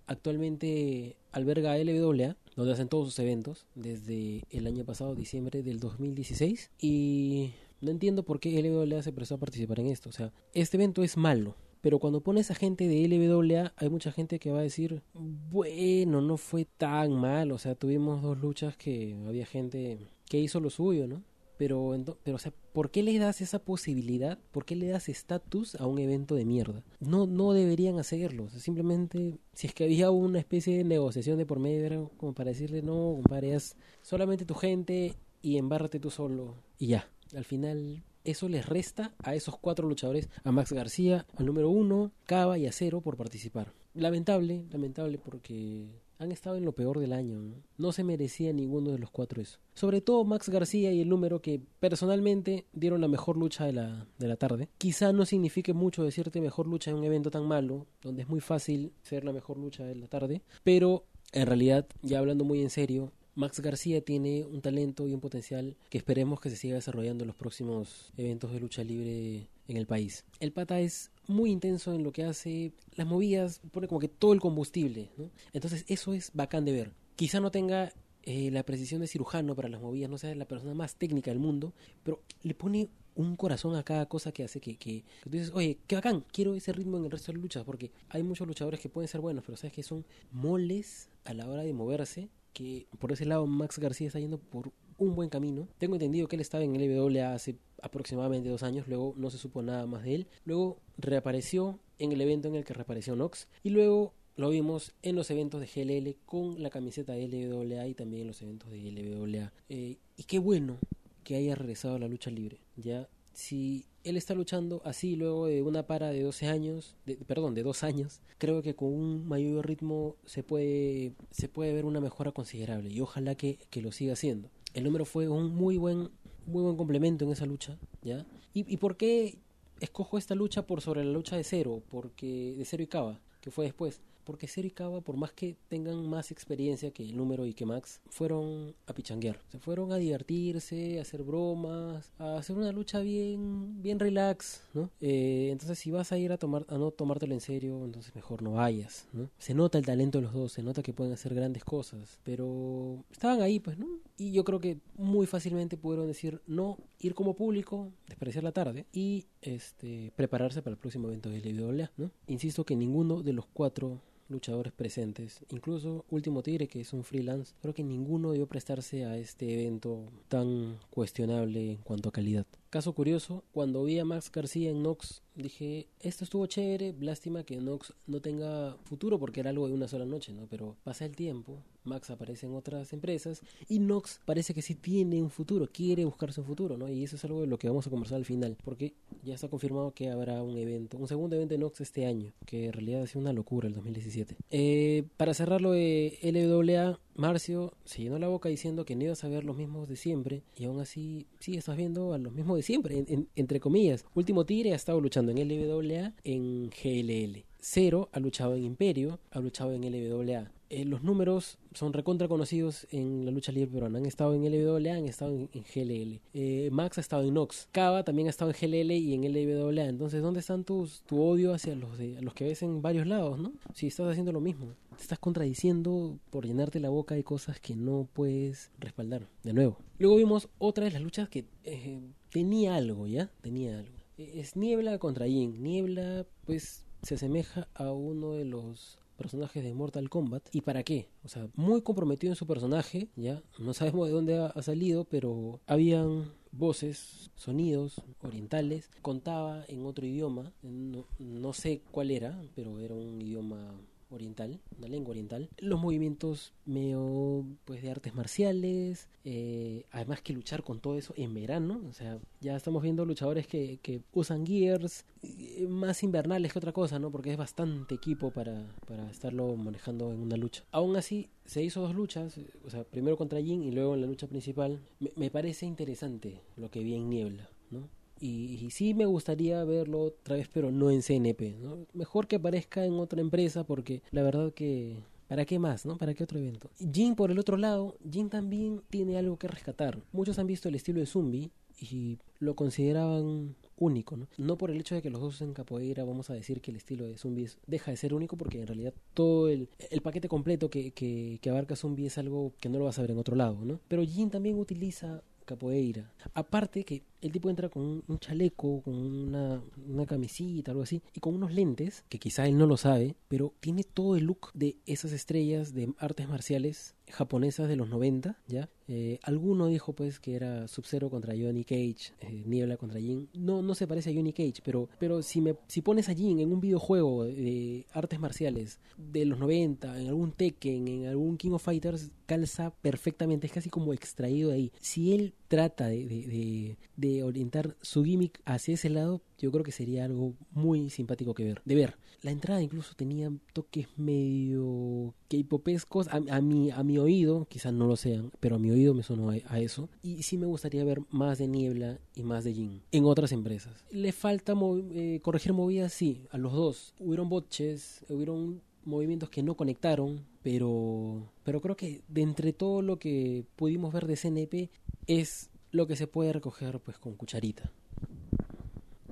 actualmente 0.08 1.16
alberga 1.30 1.78
LWA, 1.78 2.36
donde 2.56 2.72
hacen 2.72 2.88
todos 2.88 3.08
sus 3.08 3.18
eventos 3.20 3.66
desde 3.76 4.42
el 4.50 4.66
año 4.66 4.84
pasado, 4.84 5.14
diciembre 5.14 5.62
del 5.62 5.78
2016. 5.78 6.70
Y 6.80 7.52
no 7.80 7.92
entiendo 7.92 8.24
por 8.24 8.40
qué 8.40 8.60
LWA 8.60 9.02
se 9.02 9.12
prestó 9.12 9.36
a 9.36 9.38
participar 9.38 9.78
en 9.78 9.86
esto. 9.86 10.08
O 10.08 10.12
sea, 10.12 10.32
este 10.54 10.76
evento 10.76 11.04
es 11.04 11.16
malo. 11.16 11.54
Pero 11.80 12.00
cuando 12.00 12.20
pones 12.20 12.50
a 12.50 12.56
gente 12.56 12.88
de 12.88 13.06
LWA, 13.06 13.72
hay 13.76 13.88
mucha 13.88 14.10
gente 14.10 14.40
que 14.40 14.50
va 14.50 14.58
a 14.58 14.62
decir, 14.62 15.02
bueno, 15.14 16.20
no 16.20 16.36
fue 16.36 16.64
tan 16.64 17.12
mal. 17.12 17.52
O 17.52 17.58
sea, 17.58 17.76
tuvimos 17.76 18.20
dos 18.20 18.38
luchas 18.38 18.76
que 18.76 19.16
había 19.28 19.46
gente 19.46 19.98
que 20.28 20.40
hizo 20.40 20.58
lo 20.58 20.70
suyo, 20.70 21.06
¿no? 21.06 21.22
Pero, 21.58 21.92
pero, 22.22 22.36
o 22.36 22.38
sea, 22.38 22.52
¿por 22.72 22.90
qué 22.90 23.02
le 23.02 23.18
das 23.18 23.40
esa 23.40 23.58
posibilidad? 23.58 24.38
¿Por 24.52 24.64
qué 24.64 24.76
le 24.76 24.86
das 24.86 25.08
estatus 25.08 25.74
a 25.74 25.86
un 25.86 25.98
evento 25.98 26.36
de 26.36 26.44
mierda? 26.44 26.84
No, 27.00 27.26
no 27.26 27.52
deberían 27.52 27.98
hacerlo. 27.98 28.48
simplemente, 28.48 29.38
si 29.52 29.66
es 29.66 29.74
que 29.74 29.84
había 29.84 30.10
una 30.10 30.38
especie 30.38 30.78
de 30.78 30.84
negociación 30.84 31.36
de 31.36 31.46
por 31.46 31.58
medio, 31.58 32.10
como 32.16 32.32
para 32.32 32.50
decirle, 32.50 32.80
no, 32.80 33.14
compadre, 33.16 33.58
solamente 34.02 34.44
tu 34.44 34.54
gente 34.54 35.16
y 35.42 35.58
embárrate 35.58 35.98
tú 36.00 36.10
solo. 36.10 36.54
Y 36.78 36.88
ya. 36.88 37.10
Al 37.34 37.44
final, 37.44 38.04
eso 38.24 38.48
les 38.48 38.66
resta 38.66 39.14
a 39.18 39.34
esos 39.34 39.58
cuatro 39.58 39.88
luchadores, 39.88 40.28
a 40.44 40.52
Max 40.52 40.72
García, 40.72 41.26
al 41.36 41.46
número 41.46 41.70
uno, 41.70 42.12
Cava 42.24 42.58
y 42.58 42.66
Acero 42.66 43.00
por 43.00 43.16
participar. 43.16 43.72
Lamentable, 43.94 44.64
lamentable 44.70 45.18
porque 45.18 45.88
han 46.18 46.32
estado 46.32 46.56
en 46.56 46.64
lo 46.64 46.72
peor 46.72 46.98
del 46.98 47.12
año. 47.12 47.40
¿no? 47.76 47.92
se 47.92 48.04
merecía 48.04 48.52
ninguno 48.52 48.90
de 48.90 48.98
los 48.98 49.10
cuatro 49.10 49.40
eso. 49.40 49.58
Sobre 49.74 50.00
todo 50.00 50.24
Max 50.24 50.48
García 50.48 50.92
y 50.92 51.00
el 51.00 51.08
número 51.08 51.40
que 51.40 51.60
personalmente 51.80 52.66
dieron 52.72 53.00
la 53.00 53.08
mejor 53.08 53.36
lucha 53.36 53.64
de 53.64 53.72
la, 53.72 54.06
de 54.18 54.28
la 54.28 54.36
tarde. 54.36 54.68
Quizá 54.78 55.12
no 55.12 55.24
signifique 55.24 55.72
mucho 55.72 56.02
decirte 56.04 56.40
mejor 56.40 56.66
lucha 56.66 56.90
en 56.90 56.96
un 56.96 57.04
evento 57.04 57.30
tan 57.30 57.46
malo, 57.46 57.86
donde 58.02 58.22
es 58.22 58.28
muy 58.28 58.40
fácil 58.40 58.92
ser 59.02 59.24
la 59.24 59.32
mejor 59.32 59.58
lucha 59.58 59.84
de 59.84 59.94
la 59.94 60.08
tarde, 60.08 60.42
pero 60.64 61.04
en 61.32 61.46
realidad, 61.46 61.86
ya 62.02 62.18
hablando 62.18 62.44
muy 62.44 62.62
en 62.62 62.70
serio, 62.70 63.12
Max 63.34 63.60
García 63.60 64.00
tiene 64.00 64.44
un 64.44 64.60
talento 64.62 65.06
y 65.06 65.14
un 65.14 65.20
potencial 65.20 65.76
que 65.90 65.98
esperemos 65.98 66.40
que 66.40 66.50
se 66.50 66.56
siga 66.56 66.74
desarrollando 66.74 67.22
en 67.22 67.28
los 67.28 67.36
próximos 67.36 68.12
eventos 68.16 68.52
de 68.52 68.58
lucha 68.58 68.82
libre 68.82 69.48
en 69.68 69.76
el 69.76 69.86
país. 69.86 70.24
El 70.40 70.52
pata 70.52 70.80
es 70.80 71.12
muy 71.28 71.50
intenso 71.50 71.94
en 71.94 72.02
lo 72.02 72.12
que 72.12 72.24
hace, 72.24 72.72
las 72.96 73.06
movidas, 73.06 73.60
pone 73.70 73.86
como 73.86 74.00
que 74.00 74.08
todo 74.08 74.32
el 74.32 74.40
combustible. 74.40 75.10
Entonces 75.52 75.84
eso 75.86 76.14
es 76.14 76.32
bacán 76.34 76.64
de 76.64 76.72
ver. 76.72 76.92
Quizá 77.14 77.38
no 77.38 77.50
tenga 77.50 77.92
eh, 78.24 78.50
la 78.50 78.64
precisión 78.64 79.00
de 79.00 79.06
cirujano 79.06 79.54
para 79.54 79.68
las 79.68 79.80
movidas, 79.80 80.10
no 80.10 80.18
sea 80.18 80.34
la 80.34 80.48
persona 80.48 80.74
más 80.74 80.96
técnica 80.96 81.30
del 81.30 81.38
mundo, 81.38 81.72
pero 82.02 82.22
le 82.42 82.54
pone 82.54 82.88
un 83.14 83.36
corazón 83.36 83.74
a 83.76 83.82
cada 83.82 84.06
cosa 84.06 84.32
que 84.32 84.44
hace 84.44 84.60
que, 84.60 84.76
que, 84.76 85.04
tú 85.22 85.30
dices, 85.30 85.50
oye, 85.52 85.78
qué 85.86 85.96
bacán, 85.96 86.24
quiero 86.32 86.54
ese 86.54 86.72
ritmo 86.72 86.98
en 86.98 87.04
el 87.04 87.10
resto 87.10 87.32
de 87.32 87.38
luchas, 87.38 87.64
porque 87.64 87.90
hay 88.08 88.22
muchos 88.22 88.46
luchadores 88.46 88.80
que 88.80 88.88
pueden 88.88 89.08
ser 89.08 89.20
buenos, 89.20 89.44
pero 89.44 89.56
sabes 89.56 89.72
que 89.72 89.82
son 89.82 90.04
moles 90.30 91.08
a 91.24 91.34
la 91.34 91.48
hora 91.48 91.62
de 91.62 91.72
moverse 91.72 92.28
que 92.52 92.86
por 92.98 93.12
ese 93.12 93.24
lado 93.24 93.46
Max 93.46 93.78
García 93.78 94.06
está 94.06 94.18
yendo 94.18 94.38
por 94.38 94.72
un 94.98 95.14
buen 95.14 95.28
camino. 95.28 95.68
Tengo 95.78 95.94
entendido 95.94 96.28
que 96.28 96.36
él 96.36 96.40
estaba 96.40 96.64
en 96.64 96.74
el 96.74 96.90
LWA 96.90 97.34
hace 97.34 97.56
aproximadamente 97.82 98.48
dos 98.48 98.62
años, 98.62 98.88
luego 98.88 99.14
no 99.16 99.30
se 99.30 99.38
supo 99.38 99.62
nada 99.62 99.86
más 99.86 100.04
de 100.04 100.14
él. 100.14 100.26
Luego 100.44 100.80
reapareció 100.96 101.78
en 101.98 102.12
el 102.12 102.20
evento 102.20 102.48
en 102.48 102.54
el 102.54 102.64
que 102.64 102.74
reapareció 102.74 103.16
Nox 103.16 103.48
y 103.62 103.70
luego 103.70 104.14
lo 104.36 104.50
vimos 104.50 104.92
en 105.02 105.16
los 105.16 105.30
eventos 105.30 105.60
de 105.60 105.66
GLL 105.66 106.16
con 106.24 106.62
la 106.62 106.70
camiseta 106.70 107.12
de 107.12 107.26
LWA 107.26 107.88
y 107.88 107.94
también 107.94 108.22
en 108.22 108.28
los 108.28 108.40
eventos 108.40 108.70
de 108.70 108.78
LWA. 108.78 109.52
Eh, 109.68 109.98
y 110.16 110.22
qué 110.24 110.38
bueno 110.38 110.78
que 111.24 111.36
haya 111.36 111.54
regresado 111.54 111.96
a 111.96 111.98
la 111.98 112.08
lucha 112.08 112.30
libre. 112.30 112.60
Ya 112.76 113.08
si 113.38 113.86
él 114.02 114.16
está 114.16 114.34
luchando 114.34 114.82
así 114.84 115.14
luego 115.14 115.46
de 115.46 115.62
una 115.62 115.86
para 115.86 116.08
de 116.08 116.22
12 116.22 116.46
años, 116.46 116.96
perdón, 117.26 117.54
de 117.54 117.62
dos 117.62 117.84
años, 117.84 118.20
creo 118.38 118.62
que 118.62 118.74
con 118.74 118.92
un 118.92 119.28
mayor 119.28 119.66
ritmo 119.66 120.16
se 120.24 120.42
puede, 120.42 121.12
se 121.30 121.48
puede 121.48 121.72
ver 121.72 121.84
una 121.84 122.00
mejora 122.00 122.32
considerable 122.32 122.90
y 122.90 123.00
ojalá 123.00 123.36
que, 123.36 123.58
que 123.70 123.80
lo 123.80 123.92
siga 123.92 124.14
haciendo. 124.14 124.50
El 124.74 124.84
número 124.84 125.04
fue 125.04 125.28
un 125.28 125.54
muy 125.54 125.76
buen, 125.76 126.10
muy 126.48 126.62
buen 126.62 126.76
complemento 126.76 127.24
en 127.24 127.32
esa 127.32 127.46
lucha, 127.46 127.76
¿ya? 128.02 128.26
¿Y, 128.54 128.72
y 128.72 128.76
por 128.78 128.96
qué 128.96 129.38
escojo 129.80 130.18
esta 130.18 130.34
lucha 130.34 130.66
por 130.66 130.80
sobre 130.80 131.04
la 131.04 131.12
lucha 131.12 131.36
de 131.36 131.44
Cero? 131.44 131.82
Porque 131.90 132.54
de 132.56 132.64
Cero 132.64 132.82
y 132.82 132.86
Cava, 132.86 133.20
que 133.40 133.50
fue 133.50 133.66
después 133.66 134.00
porque 134.28 134.46
Cero 134.46 134.68
y 134.68 134.70
Cava, 134.70 135.00
por 135.00 135.16
más 135.16 135.32
que 135.32 135.56
tengan 135.70 136.06
más 136.06 136.30
experiencia 136.30 136.90
que 136.90 137.02
el 137.02 137.16
número 137.16 137.46
y 137.46 137.54
que 137.54 137.64
Max, 137.64 137.98
fueron 138.10 138.74
a 138.86 138.92
pichanguear. 138.92 139.40
Se 139.50 139.58
fueron 139.58 139.90
a 139.90 139.96
divertirse, 139.96 140.98
a 140.98 141.02
hacer 141.02 141.22
bromas, 141.22 142.12
a 142.18 142.36
hacer 142.36 142.54
una 142.54 142.70
lucha 142.70 143.00
bien, 143.00 143.80
bien 143.80 143.98
relax, 143.98 144.60
¿no? 144.74 144.90
Eh, 145.00 145.48
entonces, 145.50 145.78
si 145.78 145.90
vas 145.90 146.12
a 146.12 146.18
ir 146.18 146.30
a, 146.30 146.36
tomar, 146.36 146.66
a 146.68 146.76
no 146.76 146.90
tomártelo 146.90 147.32
en 147.32 147.40
serio, 147.40 147.82
entonces 147.86 148.14
mejor 148.14 148.42
no 148.42 148.52
vayas, 148.52 149.08
¿no? 149.14 149.30
Se 149.38 149.54
nota 149.54 149.78
el 149.78 149.86
talento 149.86 150.18
de 150.18 150.24
los 150.24 150.34
dos, 150.34 150.52
se 150.52 150.62
nota 150.62 150.82
que 150.82 150.92
pueden 150.92 151.14
hacer 151.14 151.34
grandes 151.34 151.64
cosas, 151.64 152.18
pero 152.22 153.02
estaban 153.10 153.40
ahí, 153.40 153.60
pues, 153.60 153.78
¿no? 153.78 153.86
Y 154.18 154.32
yo 154.32 154.44
creo 154.44 154.58
que 154.58 154.78
muy 154.96 155.26
fácilmente 155.26 155.76
pudieron 155.76 156.08
decir 156.08 156.42
no, 156.46 156.76
ir 156.98 157.14
como 157.14 157.34
público, 157.34 157.92
despreciar 158.08 158.44
la 158.44 158.52
tarde 158.52 158.84
y 158.92 159.26
este 159.40 160.12
prepararse 160.16 160.60
para 160.60 160.72
el 160.72 160.78
próximo 160.78 161.06
evento 161.08 161.30
de 161.30 161.40
LWA, 161.40 161.92
¿no? 161.96 162.10
Insisto 162.26 162.64
que 162.64 162.74
ninguno 162.74 163.22
de 163.22 163.32
los 163.32 163.46
cuatro 163.46 164.02
luchadores 164.28 164.72
presentes, 164.72 165.40
incluso 165.48 166.04
Último 166.10 166.42
Tigre, 166.42 166.68
que 166.68 166.80
es 166.80 166.92
un 166.92 167.04
freelance, 167.04 167.54
creo 167.60 167.74
que 167.74 167.82
ninguno 167.82 168.32
debió 168.32 168.46
prestarse 168.46 169.04
a 169.04 169.16
este 169.16 169.54
evento 169.54 170.04
tan 170.28 170.78
cuestionable 170.90 171.72
en 171.72 171.78
cuanto 171.78 172.08
a 172.08 172.12
calidad. 172.12 172.46
Caso 172.70 172.92
curioso, 172.92 173.44
cuando 173.52 173.84
vi 173.84 173.98
a 173.98 174.04
Max 174.04 174.30
García 174.30 174.70
en 174.70 174.82
Nox, 174.82 175.22
dije, 175.42 175.86
esto 176.00 176.24
estuvo 176.24 176.46
chévere, 176.46 176.94
lástima 177.00 177.44
que 177.44 177.56
Nox 177.56 177.92
no 178.06 178.20
tenga 178.20 178.76
futuro 178.84 179.18
porque 179.18 179.40
era 179.40 179.50
algo 179.50 179.68
de 179.68 179.74
una 179.74 179.88
sola 179.88 180.04
noche, 180.04 180.32
¿no? 180.32 180.46
Pero 180.48 180.76
pasa 180.84 181.04
el 181.04 181.14
tiempo, 181.14 181.62
Max 181.84 182.10
aparece 182.10 182.46
en 182.46 182.54
otras 182.54 182.92
empresas 182.92 183.42
y 183.68 183.78
Nox 183.78 184.20
parece 184.24 184.54
que 184.54 184.62
sí 184.62 184.74
tiene 184.74 185.22
un 185.22 185.30
futuro, 185.30 185.68
quiere 185.72 186.04
buscarse 186.04 186.40
un 186.40 186.46
futuro, 186.46 186.76
¿no? 186.76 186.88
Y 186.88 187.04
eso 187.04 187.16
es 187.16 187.24
algo 187.24 187.40
de 187.40 187.46
lo 187.46 187.58
que 187.58 187.68
vamos 187.68 187.86
a 187.86 187.90
conversar 187.90 188.16
al 188.16 188.24
final, 188.24 188.56
porque 188.64 188.94
ya 189.22 189.34
está 189.34 189.48
confirmado 189.48 189.92
que 189.92 190.10
habrá 190.10 190.42
un 190.42 190.56
evento, 190.56 190.98
un 190.98 191.08
segundo 191.08 191.36
evento 191.36 191.54
de 191.54 191.58
Nox 191.58 191.80
este 191.80 192.06
año, 192.06 192.32
que 192.46 192.66
en 192.66 192.72
realidad 192.72 193.02
ha 193.02 193.06
sido 193.06 193.20
una 193.20 193.32
locura 193.32 193.68
el 193.68 193.74
2017. 193.74 194.36
Eh, 194.50 195.04
para 195.16 195.34
cerrarlo 195.34 195.72
de 195.72 196.18
LWA, 196.22 196.98
Marcio 197.18 197.72
se 197.84 198.00
llenó 198.02 198.16
la 198.20 198.28
boca 198.28 198.48
diciendo 198.48 198.84
que 198.84 198.94
no 198.94 199.02
ibas 199.02 199.24
a 199.24 199.28
ver 199.28 199.42
los 199.42 199.56
mismos 199.56 199.88
de 199.88 199.96
siempre 199.96 200.44
y 200.56 200.66
aún 200.66 200.78
así 200.78 201.26
sí 201.40 201.56
estás 201.56 201.76
viendo 201.76 202.12
a 202.12 202.18
los 202.18 202.32
mismos 202.32 202.56
de 202.56 202.62
siempre, 202.62 203.04
entre 203.34 203.58
comillas. 203.58 204.04
Último 204.14 204.46
Tigre 204.46 204.72
ha 204.72 204.76
estado 204.76 205.00
luchando 205.00 205.32
en 205.32 205.38
LWA, 205.38 206.14
en 206.22 206.70
GLL. 206.70 207.44
Cero 207.58 208.08
ha 208.12 208.20
luchado 208.20 208.54
en 208.54 208.62
Imperio, 208.62 209.18
ha 209.32 209.40
luchado 209.40 209.72
en 209.72 209.82
LWA. 209.82 210.52
Eh, 210.70 210.84
los 210.84 211.02
números 211.02 211.58
son 211.72 211.94
recontra 211.94 212.28
conocidos 212.28 212.86
en 212.90 213.24
la 213.24 213.30
lucha 213.30 213.52
libre 213.52 213.70
peruana. 213.70 213.98
Han 213.98 214.06
estado 214.06 214.34
en 214.34 214.44
LWA, 214.44 214.94
han 214.94 215.06
estado 215.06 215.34
en, 215.34 215.48
GLL. 215.48 216.20
Eh, 216.34 216.68
Max 216.70 216.98
ha 216.98 217.00
estado 217.00 217.22
en 217.22 217.34
Nox. 217.34 217.68
Cava 217.72 218.04
también 218.04 218.26
ha 218.28 218.30
estado 218.30 218.50
en 218.50 218.56
GLL 218.60 218.92
y 218.92 219.14
en 219.14 219.22
LWA. 219.22 219.86
Entonces, 219.86 220.22
¿dónde 220.22 220.40
están 220.40 220.64
tus, 220.64 221.00
tu 221.02 221.22
odio 221.22 221.54
hacia 221.54 221.74
los, 221.74 221.96
de, 221.96 222.20
los 222.20 222.34
que 222.34 222.44
ves 222.44 222.62
en 222.62 222.82
varios 222.82 223.06
lados, 223.06 223.38
no? 223.38 223.52
Si 223.74 223.86
estás 223.86 224.10
haciendo 224.10 224.32
lo 224.32 224.40
mismo. 224.40 224.74
Te 224.96 225.02
estás 225.02 225.18
contradiciendo 225.18 226.18
por 226.30 226.44
llenarte 226.44 226.80
la 226.80 226.90
boca 226.90 227.14
de 227.14 227.24
cosas 227.24 227.60
que 227.60 227.74
no 227.74 228.08
puedes 228.12 228.70
respaldar. 228.78 229.26
De 229.42 229.52
nuevo. 229.54 229.78
Luego 229.98 230.16
vimos 230.16 230.48
otra 230.58 230.84
de 230.84 230.90
las 230.90 231.02
luchas 231.02 231.28
que 231.28 231.46
eh, 231.64 232.00
tenía 232.30 232.74
algo, 232.74 233.06
¿ya? 233.06 233.30
Tenía 233.40 233.78
algo. 233.78 233.96
Es 234.18 234.56
Niebla 234.56 234.98
contra 234.98 235.26
Yin. 235.26 235.62
Niebla, 235.62 236.26
pues, 236.44 236.84
se 237.02 237.14
asemeja 237.14 237.68
a 237.74 237.92
uno 237.92 238.32
de 238.32 238.44
los 238.44 238.98
personajes 239.18 239.62
de 239.62 239.74
Mortal 239.74 240.08
Kombat. 240.08 240.48
¿Y 240.52 240.62
para 240.62 240.82
qué? 240.82 241.08
O 241.24 241.28
sea, 241.28 241.48
muy 241.54 241.82
comprometido 241.82 242.32
en 242.32 242.36
su 242.36 242.46
personaje, 242.46 243.08
ya. 243.16 243.42
No 243.58 243.74
sabemos 243.74 244.06
de 244.06 244.14
dónde 244.14 244.38
ha, 244.38 244.62
salido, 244.62 245.04
pero 245.04 245.60
habían 245.66 246.32
voces, 246.52 247.30
sonidos 247.34 248.00
orientales. 248.22 248.90
Contaba 249.02 249.64
en 249.68 249.84
otro 249.84 250.06
idioma, 250.06 250.52
no, 250.62 251.52
sé 251.52 251.82
cuál 251.90 252.10
era, 252.10 252.40
pero 252.54 252.78
era 252.78 252.94
un 252.94 253.20
idioma 253.20 253.74
oriental, 254.10 254.60
una 254.76 254.88
lengua 254.88 255.10
oriental, 255.10 255.48
los 255.58 255.80
movimientos 255.80 256.52
medio 256.64 257.44
pues 257.64 257.82
de 257.82 257.90
artes 257.90 258.14
marciales, 258.14 259.08
eh, 259.24 259.84
además 259.90 260.22
que 260.22 260.32
luchar 260.32 260.62
con 260.62 260.80
todo 260.80 260.96
eso 260.96 261.12
en 261.16 261.34
verano, 261.34 261.80
o 261.88 261.92
sea, 261.92 262.18
ya 262.40 262.56
estamos 262.56 262.82
viendo 262.82 263.04
luchadores 263.04 263.46
que, 263.46 263.78
que 263.82 264.02
usan 264.12 264.46
gears 264.46 265.04
eh, 265.22 265.66
más 265.68 266.02
invernales 266.02 266.52
que 266.52 266.58
otra 266.58 266.72
cosa, 266.72 266.98
¿no? 266.98 267.10
Porque 267.10 267.32
es 267.32 267.36
bastante 267.36 267.94
equipo 267.94 268.30
para, 268.30 268.66
para 268.86 269.10
estarlo 269.10 269.54
manejando 269.56 270.12
en 270.12 270.20
una 270.20 270.36
lucha. 270.36 270.64
Aún 270.70 270.96
así, 270.96 271.28
se 271.44 271.62
hizo 271.62 271.80
dos 271.80 271.94
luchas, 271.94 272.38
o 272.64 272.70
sea, 272.70 272.84
primero 272.84 273.16
contra 273.16 273.40
Jin 273.40 273.62
y 273.62 273.70
luego 273.70 273.94
en 273.94 274.02
la 274.02 274.06
lucha 274.06 274.26
principal. 274.26 274.80
Me 275.16 275.30
parece 275.30 275.66
interesante 275.66 276.42
lo 276.56 276.70
que 276.70 276.82
vi 276.82 276.94
en 276.94 277.08
Niebla, 277.08 277.48
¿no? 277.70 277.88
Y, 278.20 278.68
sí 278.70 278.94
me 278.94 279.06
gustaría 279.06 279.62
verlo 279.64 280.00
otra 280.00 280.36
vez, 280.36 280.48
pero 280.52 280.70
no 280.70 280.90
en 280.90 281.02
CNP. 281.02 281.56
Mejor 281.92 282.26
que 282.26 282.36
aparezca 282.36 282.84
en 282.84 282.94
otra 282.94 283.20
empresa 283.20 283.64
porque 283.64 284.02
la 284.10 284.22
verdad 284.22 284.52
que... 284.52 284.96
¿Para 285.28 285.44
qué 285.44 285.58
más, 285.58 285.84
no? 285.84 285.98
¿Para 285.98 286.14
qué 286.14 286.24
otro 286.24 286.38
evento? 286.38 286.70
Jin, 286.90 287.14
por 287.14 287.30
el 287.30 287.38
otro 287.38 287.58
lado, 287.58 287.98
Jin 288.10 288.30
también 288.30 288.80
tiene 288.88 289.18
algo 289.18 289.36
que 289.36 289.46
rescatar. 289.46 290.00
Muchos 290.10 290.38
han 290.38 290.46
visto 290.46 290.70
el 290.70 290.74
estilo 290.74 291.00
de 291.00 291.06
Zumbi 291.06 291.50
y 291.78 292.18
lo 292.38 292.56
consideraban 292.56 293.54
único, 293.78 294.16
¿no? 294.16 294.26
No 294.38 294.58
por 294.58 294.70
el 294.70 294.80
hecho 294.80 294.94
de 294.94 295.02
que 295.02 295.10
los 295.10 295.20
dos 295.20 295.34
usen 295.34 295.54
capoeira, 295.54 296.04
vamos 296.04 296.30
a 296.30 296.34
decir 296.34 296.60
que 296.60 296.70
el 296.70 296.76
estilo 296.76 297.06
de 297.06 297.16
Zumbi 297.16 297.46
deja 297.66 297.90
de 297.90 297.96
ser 297.96 298.14
único, 298.14 298.36
porque 298.36 298.60
en 298.60 298.66
realidad 298.66 298.92
todo 299.14 299.48
el, 299.48 299.68
el 299.90 300.00
paquete 300.00 300.28
completo 300.28 300.70
que, 300.70 300.90
que, 300.90 301.38
que, 301.40 301.50
abarca 301.50 301.76
Zumbi 301.76 302.06
es 302.06 302.18
algo 302.18 302.52
que 302.60 302.68
no 302.68 302.78
lo 302.78 302.86
vas 302.86 302.98
a 302.98 303.02
ver 303.02 303.12
en 303.12 303.18
otro 303.18 303.36
lado, 303.36 303.64
¿no? 303.64 303.80
Pero 303.88 304.04
Jin 304.04 304.30
también 304.30 304.58
utiliza 304.58 305.22
capoeira. 305.48 306.12
Aparte 306.34 306.84
que 306.84 307.02
el 307.20 307.32
tipo 307.32 307.50
entra 307.50 307.68
con 307.68 308.04
un, 308.06 308.18
chaleco, 308.18 308.82
con 308.82 308.94
una, 308.94 309.60
una, 309.88 310.06
camisita, 310.06 310.70
algo 310.70 310.84
así, 310.84 311.02
y 311.14 311.20
con 311.20 311.34
unos 311.34 311.52
lentes, 311.52 312.04
que 312.08 312.18
quizá 312.18 312.46
él 312.46 312.56
no 312.56 312.66
lo 312.66 312.76
sabe, 312.76 313.16
pero 313.26 313.54
tiene 313.60 313.82
todo 313.82 314.16
el 314.16 314.24
look 314.24 314.50
de 314.54 314.76
esas 314.86 315.12
estrellas 315.12 315.74
de 315.74 315.92
artes 315.98 316.28
marciales 316.28 316.94
japonesas 317.10 317.68
de 317.68 317.76
los 317.76 317.88
90, 317.88 318.38
¿ya? 318.46 318.68
Eh, 318.86 319.18
alguno 319.22 319.66
dijo 319.66 319.92
pues 319.94 320.20
que 320.20 320.34
era 320.34 320.68
Sub-Zero 320.68 321.10
contra 321.10 321.34
Johnny 321.34 321.64
Cage, 321.64 322.12
eh, 322.20 322.42
Niebla 322.46 322.76
contra 322.76 323.00
Jin. 323.00 323.28
No, 323.34 323.62
no 323.62 323.74
se 323.74 323.86
parece 323.86 324.10
a 324.10 324.14
Johnny 324.14 324.32
Cage, 324.32 324.60
pero, 324.62 324.88
pero 324.98 325.22
si, 325.22 325.40
me, 325.40 325.56
si 325.66 325.82
pones 325.82 326.08
a 326.08 326.14
Jin 326.14 326.38
en 326.40 326.52
un 326.52 326.60
videojuego 326.60 327.24
de 327.24 327.86
artes 327.92 328.20
marciales 328.20 328.80
de 328.96 329.24
los 329.24 329.38
90, 329.38 330.00
en 330.00 330.08
algún 330.08 330.32
Tekken, 330.32 330.88
en 330.88 331.06
algún 331.06 331.36
King 331.36 331.52
of 331.52 331.64
Fighters, 331.64 332.10
calza 332.26 332.74
perfectamente, 332.82 333.46
es 333.46 333.52
casi 333.52 333.70
como 333.70 333.92
extraído 333.92 334.50
de 334.50 334.56
ahí. 334.56 334.72
Si 334.80 335.14
él 335.14 335.34
trata 335.48 335.88
de, 335.88 336.06
de, 336.06 336.76
de, 336.96 337.22
orientar 337.22 337.76
su 337.82 338.04
gimmick 338.04 338.40
hacia 338.44 338.74
ese 338.74 338.90
lado, 338.90 339.22
yo 339.38 339.50
creo 339.50 339.64
que 339.64 339.72
sería 339.72 340.04
algo 340.04 340.34
muy 340.52 340.90
simpático 340.90 341.34
que 341.34 341.44
ver, 341.44 341.62
de 341.64 341.74
ver. 341.74 341.96
La 342.22 342.32
entrada 342.32 342.60
incluso 342.60 342.94
tenía 342.96 343.30
toques 343.52 343.86
medio 343.96 345.14
K-popescos 345.28 346.08
a, 346.08 346.20
a, 346.30 346.40
mi, 346.40 346.70
a 346.70 346.82
mi 346.82 346.98
oído, 346.98 347.46
quizás 347.48 347.72
no 347.72 347.86
lo 347.86 347.96
sean, 347.96 348.32
pero 348.40 348.56
a 348.56 348.58
mi 348.58 348.70
oído 348.70 348.92
me 348.92 349.02
sonó 349.02 349.30
a, 349.30 349.60
eso. 349.60 349.88
Y 350.02 350.22
sí 350.24 350.36
me 350.36 350.46
gustaría 350.46 350.84
ver 350.84 351.00
más 351.10 351.38
de 351.38 351.48
Niebla 351.48 351.98
y 352.14 352.24
más 352.24 352.44
de 352.44 352.54
Jin 352.54 352.82
en 352.90 353.04
otras 353.04 353.32
empresas. 353.32 353.84
Le 353.90 354.12
falta 354.12 354.54
eh, 354.92 355.20
corregir 355.22 355.52
movidas, 355.52 355.92
sí, 355.92 356.22
a 356.30 356.38
los 356.38 356.52
dos. 356.52 356.94
Hubieron 356.98 357.28
botches, 357.28 358.04
hubieron 358.08 358.60
movimientos 358.84 359.30
que 359.30 359.42
no 359.42 359.54
conectaron, 359.54 360.24
pero, 360.42 361.30
pero 361.44 361.60
creo 361.60 361.76
que 361.76 362.00
de 362.08 362.22
entre 362.22 362.52
todo 362.52 362.82
lo 362.82 362.98
que 362.98 363.44
pudimos 363.54 363.92
ver 363.92 364.06
de 364.06 364.16
CNP 364.16 364.70
es 365.08 365.50
lo 365.72 365.86
que 365.86 365.96
se 365.96 366.06
puede 366.06 366.32
recoger 366.32 366.78
pues 366.80 366.98
con 366.98 367.14
cucharita. 367.14 367.72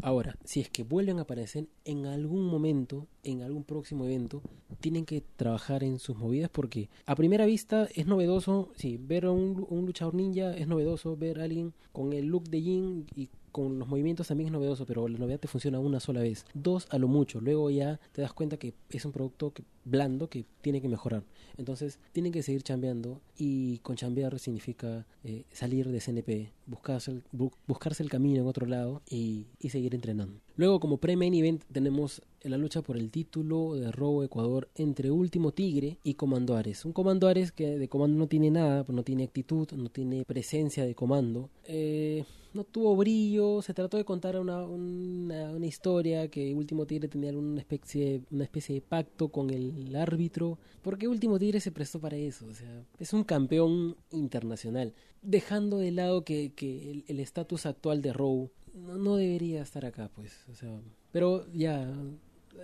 Ahora, 0.02 0.38
si 0.44 0.60
es 0.60 0.70
que 0.70 0.84
vuelven 0.84 1.18
a 1.18 1.22
aparecer 1.22 1.66
en 1.84 2.06
algún 2.06 2.46
momento, 2.46 3.08
en 3.24 3.42
algún 3.42 3.64
próximo 3.64 4.04
evento, 4.04 4.40
tienen 4.78 5.04
que 5.04 5.24
trabajar 5.36 5.82
en 5.82 5.98
sus 5.98 6.16
movidas 6.16 6.48
porque 6.48 6.90
a 7.06 7.16
primera 7.16 7.44
vista 7.44 7.88
es 7.94 8.06
novedoso, 8.06 8.70
sí, 8.76 8.98
ver 9.00 9.24
a 9.24 9.32
un, 9.32 9.66
luchador 9.68 10.14
ninja 10.14 10.54
es 10.54 10.68
novedoso, 10.68 11.16
ver 11.16 11.40
a 11.40 11.44
alguien 11.44 11.72
con 11.92 12.12
el 12.12 12.26
look 12.26 12.44
de 12.44 12.60
Jin 12.60 13.06
y 13.16 13.30
con 13.56 13.78
los 13.78 13.88
movimientos 13.88 14.28
también 14.28 14.48
es 14.48 14.52
novedoso, 14.52 14.84
pero 14.84 15.08
la 15.08 15.16
novedad 15.16 15.40
te 15.40 15.48
funciona 15.48 15.78
una 15.78 15.98
sola 15.98 16.20
vez. 16.20 16.44
Dos 16.52 16.86
a 16.90 16.98
lo 16.98 17.08
mucho. 17.08 17.40
Luego 17.40 17.70
ya 17.70 17.98
te 18.12 18.20
das 18.20 18.34
cuenta 18.34 18.58
que 18.58 18.74
es 18.90 19.02
un 19.06 19.12
producto 19.12 19.54
que, 19.54 19.64
blando 19.82 20.28
que 20.28 20.44
tiene 20.60 20.82
que 20.82 20.90
mejorar. 20.90 21.24
Entonces 21.56 21.98
tienen 22.12 22.32
que 22.32 22.42
seguir 22.42 22.62
chambeando 22.62 23.22
y 23.38 23.78
con 23.78 23.96
chambear 23.96 24.38
significa 24.38 25.06
eh, 25.24 25.44
salir 25.52 25.88
de 25.88 26.02
CNP, 26.02 26.52
buscarse 26.66 27.12
el, 27.12 27.22
bu 27.32 27.50
buscarse 27.66 28.02
el 28.02 28.10
camino 28.10 28.42
en 28.42 28.46
otro 28.46 28.66
lado 28.66 29.00
y, 29.08 29.46
y 29.58 29.70
seguir 29.70 29.94
entrenando. 29.94 30.38
Luego 30.56 30.78
como 30.78 30.98
pre-main 30.98 31.32
event 31.32 31.64
tenemos 31.72 32.20
la 32.42 32.58
lucha 32.58 32.82
por 32.82 32.98
el 32.98 33.10
título 33.10 33.74
de 33.74 33.90
Robo 33.90 34.22
Ecuador 34.22 34.68
entre 34.74 35.10
Último 35.10 35.52
Tigre 35.52 35.98
y 36.02 36.14
Comando 36.14 36.56
Ares. 36.56 36.84
Un 36.84 36.92
Comando 36.92 37.26
Ares 37.26 37.52
que 37.52 37.78
de 37.78 37.88
comando 37.88 38.18
no 38.18 38.26
tiene 38.26 38.50
nada, 38.50 38.84
no 38.88 39.02
tiene 39.02 39.24
actitud, 39.24 39.66
no 39.72 39.88
tiene 39.88 40.26
presencia 40.26 40.84
de 40.84 40.94
comando. 40.94 41.48
Eh, 41.64 42.24
no 42.56 42.64
tuvo 42.64 42.96
brillo, 42.96 43.62
se 43.62 43.74
trató 43.74 43.96
de 43.96 44.04
contar 44.04 44.38
una, 44.38 44.64
una, 44.64 45.66
historia 45.66 46.28
que 46.28 46.54
Último 46.54 46.86
Tigre 46.86 47.08
tenía 47.08 47.30
una 47.36 47.60
especie, 47.60 48.22
una 48.30 48.44
especie 48.44 48.76
de 48.76 48.80
pacto 48.80 49.28
con 49.28 49.50
el 49.50 49.94
árbitro, 49.94 50.58
porque 50.82 51.06
Último 51.06 51.38
Tigre 51.38 51.60
se 51.60 51.70
prestó 51.70 52.00
para 52.00 52.16
eso, 52.16 52.46
o 52.46 52.54
sea, 52.54 52.84
es 52.98 53.12
un 53.12 53.24
campeón 53.24 53.96
internacional, 54.10 54.94
dejando 55.22 55.78
de 55.78 55.92
lado 55.92 56.24
que, 56.24 56.52
que 56.54 57.04
el 57.06 57.20
estatus 57.20 57.66
actual 57.66 58.02
de 58.02 58.12
Row 58.12 58.50
no, 58.74 58.96
no 58.96 59.16
debería 59.16 59.62
estar 59.62 59.84
acá, 59.84 60.10
pues, 60.14 60.44
o 60.50 60.54
sea, 60.54 60.80
pero 61.12 61.46
ya, 61.52 61.92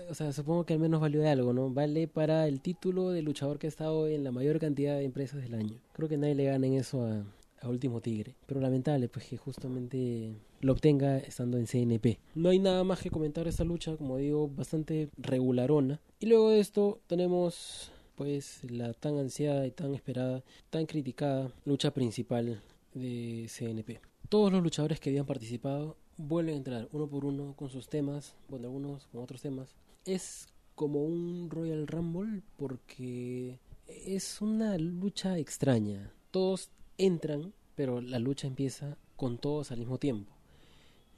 o 0.08 0.14
sea, 0.14 0.32
supongo 0.32 0.64
que 0.64 0.74
al 0.74 0.80
menos 0.80 1.00
valió 1.00 1.20
de 1.20 1.28
algo, 1.28 1.52
¿no? 1.52 1.70
Vale 1.70 2.08
para 2.08 2.48
el 2.48 2.60
título 2.60 3.10
de 3.10 3.22
luchador 3.22 3.58
que 3.58 3.66
ha 3.66 3.68
estado 3.68 4.08
en 4.08 4.24
la 4.24 4.32
mayor 4.32 4.58
cantidad 4.58 4.96
de 4.96 5.04
empresas 5.04 5.42
del 5.42 5.54
año. 5.54 5.80
Creo 5.92 6.08
que 6.08 6.16
nadie 6.16 6.34
le 6.34 6.44
gana 6.44 6.66
en 6.66 6.74
eso 6.74 7.04
a, 7.04 7.24
a 7.62 7.68
Último 7.68 8.00
Tigre. 8.00 8.34
Pero 8.46 8.60
lamentable, 8.60 9.08
pues 9.08 9.26
que 9.26 9.36
justamente 9.36 10.34
lo 10.60 10.72
obtenga 10.72 11.18
estando 11.18 11.58
en 11.58 11.66
CNP. 11.66 12.18
No 12.34 12.50
hay 12.50 12.58
nada 12.58 12.84
más 12.84 13.00
que 13.00 13.10
comentar 13.10 13.46
esta 13.48 13.64
lucha, 13.64 13.96
como 13.96 14.16
digo, 14.16 14.48
bastante 14.48 15.08
regularona. 15.16 16.00
Y 16.20 16.26
luego 16.26 16.50
de 16.50 16.60
esto 16.60 17.00
tenemos 17.06 17.90
pues 18.14 18.62
la 18.70 18.92
tan 18.92 19.18
ansiada 19.18 19.66
y 19.66 19.70
tan 19.70 19.94
esperada, 19.94 20.42
tan 20.70 20.86
criticada 20.86 21.52
lucha 21.64 21.92
principal 21.92 22.62
de 22.94 23.48
CNP. 23.48 24.00
Todos 24.28 24.52
los 24.52 24.62
luchadores 24.62 25.00
que 25.00 25.10
habían 25.10 25.26
participado 25.26 25.96
vuelven 26.16 26.54
a 26.54 26.58
entrar 26.58 26.88
uno 26.92 27.08
por 27.08 27.24
uno 27.24 27.54
con 27.56 27.70
sus 27.70 27.88
temas, 27.88 28.34
bueno, 28.48 28.68
algunos 28.68 29.06
con 29.06 29.22
otros 29.22 29.42
temas. 29.42 29.74
Es 30.04 30.46
como 30.74 31.04
un 31.04 31.50
Royal 31.50 31.86
Rumble 31.86 32.42
porque 32.56 33.58
es 33.86 34.40
una 34.40 34.78
lucha 34.78 35.38
extraña. 35.38 36.12
Todos 36.30 36.70
entran, 37.06 37.52
pero 37.74 38.00
la 38.00 38.18
lucha 38.18 38.46
empieza 38.46 38.96
con 39.16 39.38
todos 39.38 39.70
al 39.72 39.78
mismo 39.78 39.98
tiempo. 39.98 40.32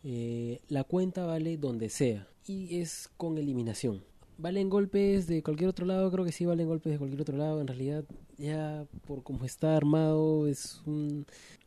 Eh, 0.02 0.60
la 0.68 0.84
cuenta 0.84 1.24
vale 1.24 1.56
donde 1.56 1.88
sea 1.88 2.28
y 2.46 2.80
es 2.80 3.08
con 3.16 3.38
eliminación. 3.38 4.04
¿Valen 4.36 4.68
golpes 4.68 5.26
de 5.26 5.42
cualquier 5.42 5.70
otro 5.70 5.86
lado? 5.86 6.10
Creo 6.10 6.24
que 6.24 6.32
sí 6.32 6.44
valen 6.44 6.66
golpes 6.66 6.92
de 6.92 6.98
cualquier 6.98 7.22
otro 7.22 7.36
lado. 7.36 7.60
En 7.60 7.68
realidad, 7.68 8.04
ya 8.36 8.84
por 9.06 9.22
cómo 9.22 9.44
está 9.44 9.76
armado, 9.76 10.48
es 10.48 10.82
un, 10.86 11.24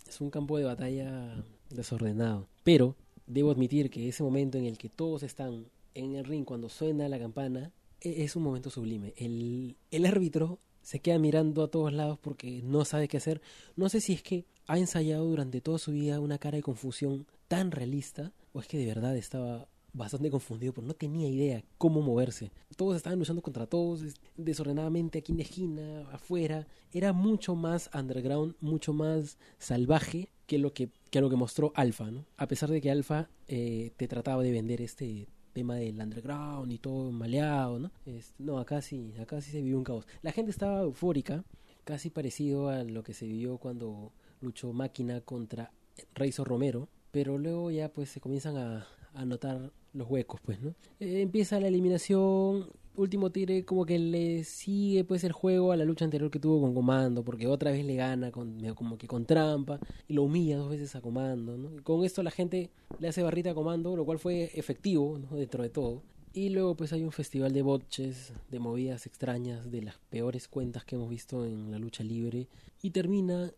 es 0.08 0.20
un 0.20 0.30
campo 0.30 0.58
de 0.58 0.66
batalla 0.66 1.44
desordenado. 1.70 2.48
Pero 2.64 2.96
debo 3.26 3.52
admitir 3.52 3.90
que 3.90 4.10
ese 4.10 4.24
momento 4.24 4.58
en 4.58 4.66
el 4.66 4.78
que 4.78 4.90
todos 4.90 5.24
están 5.24 5.66
en 5.94 6.16
el 6.16 6.26
ring 6.26 6.46
cuando 6.46 6.70
suena 6.70 7.10
la 7.10 7.20
campana 7.20 7.72
e, 8.02 8.24
es 8.24 8.36
un 8.36 8.44
momento 8.44 8.70
sublime. 8.70 9.14
El, 9.18 9.78
el 9.92 10.06
árbitro 10.06 10.60
se 10.88 11.00
queda 11.02 11.20
mirando 11.20 11.66
a 11.66 11.68
todos 11.68 11.92
lados 11.92 12.18
porque 12.18 12.62
no 12.64 12.86
sabe 12.86 13.10
qué 13.10 13.18
hacer. 13.18 13.42
No 13.76 13.90
sé 13.90 14.00
si 14.00 14.14
es 14.14 14.24
que 14.24 14.46
ha 14.68 14.80
ensayado 14.80 15.26
durante 15.26 15.60
toda 15.60 15.80
su 15.80 15.92
vida 15.92 16.22
una 16.22 16.38
cara 16.38 16.56
de 16.56 16.64
confusión 16.64 17.28
tan 17.50 17.72
realista 17.72 18.32
o 18.54 18.62
es 18.62 18.68
que 18.68 18.78
de 18.78 18.86
verdad 18.86 19.18
estaba 19.18 19.68
bastante 19.92 20.32
confundido, 20.32 20.72
porque 20.72 20.88
no 20.88 20.94
tenía 20.94 21.28
idea 21.28 21.62
cómo 21.78 22.02
moverse. 22.02 22.54
Todos 22.78 22.96
estaban 22.96 23.20
luchando 23.20 23.42
contra 23.42 23.68
todos, 23.68 24.02
desordenadamente, 24.38 25.20
aquí 25.20 25.34
en 25.34 25.40
la 25.40 25.44
esquina, 25.44 26.10
afuera. 26.10 26.68
Era 26.94 27.12
mucho 27.12 27.54
más 27.54 27.90
underground, 27.94 28.56
mucho 28.62 28.94
más 28.94 29.38
salvaje 29.58 30.30
que 30.46 30.58
lo 30.58 30.72
que, 30.74 30.90
que 31.12 31.20
lo 31.20 31.30
que 31.30 31.36
mostró 31.36 31.74
Alpha, 31.76 32.12
¿no? 32.12 32.26
A 32.38 32.48
pesar 32.48 32.70
de 32.70 32.80
que 32.80 32.92
Alpha 32.92 33.30
eh, 33.50 33.92
te 33.98 34.08
trataba 34.08 34.42
de 34.42 34.52
vender 34.52 34.82
este 34.82 35.28
tema 35.58 35.76
del 35.78 36.00
underground 36.00 36.72
y 36.72 36.78
todo 36.78 37.12
maleado, 37.12 37.80
¿no? 37.80 37.92
no, 38.38 38.60
acá 38.60 38.80
sí, 38.80 39.16
acá 39.20 39.42
sí 39.42 39.50
se 39.50 39.60
vivió 39.60 39.80
un 39.80 39.84
caos. 39.84 40.06
La 40.22 40.32
gente 40.32 40.52
estaba 40.52 40.84
eufórica, 40.84 41.44
casi 41.84 42.12
parecido 42.12 42.70
a 42.70 42.84
lo 42.84 43.02
que 43.02 43.16
se 43.16 43.26
vivió 43.26 43.58
cuando 43.58 44.12
luchó 44.40 44.72
Máquina 44.72 45.20
contra 45.22 45.72
Razor 46.14 46.48
Romero, 46.48 46.90
pero 47.10 47.40
luego 47.40 47.72
ya 47.72 47.90
pues 47.90 48.10
se 48.10 48.20
comienzan 48.20 48.56
a, 48.56 48.88
a 49.16 49.26
notar 49.26 49.72
los 49.94 50.08
huecos, 50.08 50.40
pues, 50.46 50.62
¿no? 50.62 50.76
Eh, 51.00 51.22
empieza 51.22 51.60
la 51.60 51.70
eliminación, 51.70 52.70
último 52.98 53.32
tigre 53.32 53.64
como 53.64 53.86
que 53.86 53.98
le 54.00 54.44
sigue 54.44 55.04
pues 55.04 55.24
el 55.24 55.32
juego 55.32 55.72
a 55.72 55.78
la 55.78 55.86
lucha 55.86 56.04
anterior 56.04 56.30
que 56.30 56.40
tuvo 56.40 56.60
con 56.62 56.74
Comando, 56.74 57.24
porque 57.24 57.48
otra 57.48 57.72
vez 57.72 57.86
le 57.86 57.96
gana 57.96 58.32
con, 58.32 58.60
como 58.76 58.98
que 58.98 59.08
con 59.08 59.26
trampa 59.26 59.80
y 60.08 60.14
lo 60.14 60.24
humilla 60.24 60.58
dos 60.58 60.70
veces 60.70 60.96
a 60.96 61.02
Comando, 61.02 61.58
¿no? 61.58 61.84
con 61.84 62.04
esto 62.04 62.24
la 62.24 62.32
gente 62.32 62.72
le 63.00 63.08
hace 63.08 63.24
barrita 63.24 63.52
a 63.52 63.56
Comando, 63.56 63.96
lo 63.96 64.06
cual 64.06 64.20
fue 64.20 64.52
efectivo 64.54 65.18
¿no? 65.20 65.38
dentro 65.38 65.64
de 65.64 65.70
todo. 65.70 66.02
Y 66.34 66.50
luego 66.50 66.76
pues 66.76 66.94
hay 66.94 67.04
un 67.04 67.12
festival 67.12 67.54
de 67.54 67.64
botches, 67.64 68.34
de 68.52 68.60
movidas 68.60 69.06
extrañas, 69.08 69.72
de 69.72 69.82
las 69.82 69.98
peores 70.10 70.48
cuentas 70.48 70.86
que 70.86 70.96
hemos 70.96 71.10
visto 71.10 71.46
en 71.46 71.72
la 71.72 71.80
lucha 71.80 72.04
libre. 72.04 72.48
Y 72.84 72.92
termina 72.92 73.52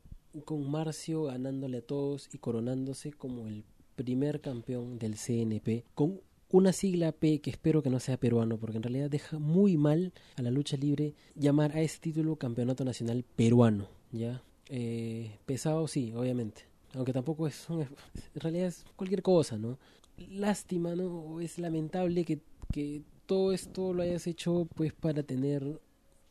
con 0.45 0.69
Marcio 0.69 1.23
ganándole 1.23 1.79
a 1.79 1.81
todos 1.81 2.29
y 2.33 2.37
coronándose 2.37 3.11
como 3.11 3.47
el 3.47 3.65
primer 3.95 4.39
campeón 4.39 4.97
del 4.97 5.15
CNP 5.15 5.83
con 5.93 6.21
una 6.49 6.73
sigla 6.73 7.11
P 7.11 7.39
que 7.39 7.49
espero 7.49 7.83
que 7.83 7.89
no 7.89 7.99
sea 7.99 8.17
peruano 8.17 8.57
porque 8.57 8.77
en 8.77 8.83
realidad 8.83 9.09
deja 9.09 9.39
muy 9.39 9.77
mal 9.77 10.13
a 10.35 10.41
la 10.41 10.51
lucha 10.51 10.77
libre 10.77 11.13
llamar 11.35 11.75
a 11.75 11.81
ese 11.81 11.99
título 11.99 12.35
campeonato 12.35 12.83
nacional 12.83 13.23
peruano 13.35 13.87
ya 14.11 14.43
eh, 14.69 15.37
pesado 15.45 15.87
sí 15.87 16.13
obviamente. 16.15 16.63
Aunque 16.93 17.13
tampoco 17.13 17.47
es 17.47 17.67
en 17.69 17.87
realidad 18.41 18.67
es 18.67 18.85
cualquier 18.95 19.21
cosa 19.21 19.57
no 19.57 19.77
lástima 20.17 20.95
no 20.95 21.39
es 21.39 21.59
lamentable 21.59 22.25
que, 22.25 22.39
que 22.71 23.03
todo 23.25 23.53
esto 23.53 23.93
lo 23.93 24.01
hayas 24.01 24.25
hecho 24.25 24.67
pues 24.75 24.91
para 24.91 25.21
tener 25.21 25.79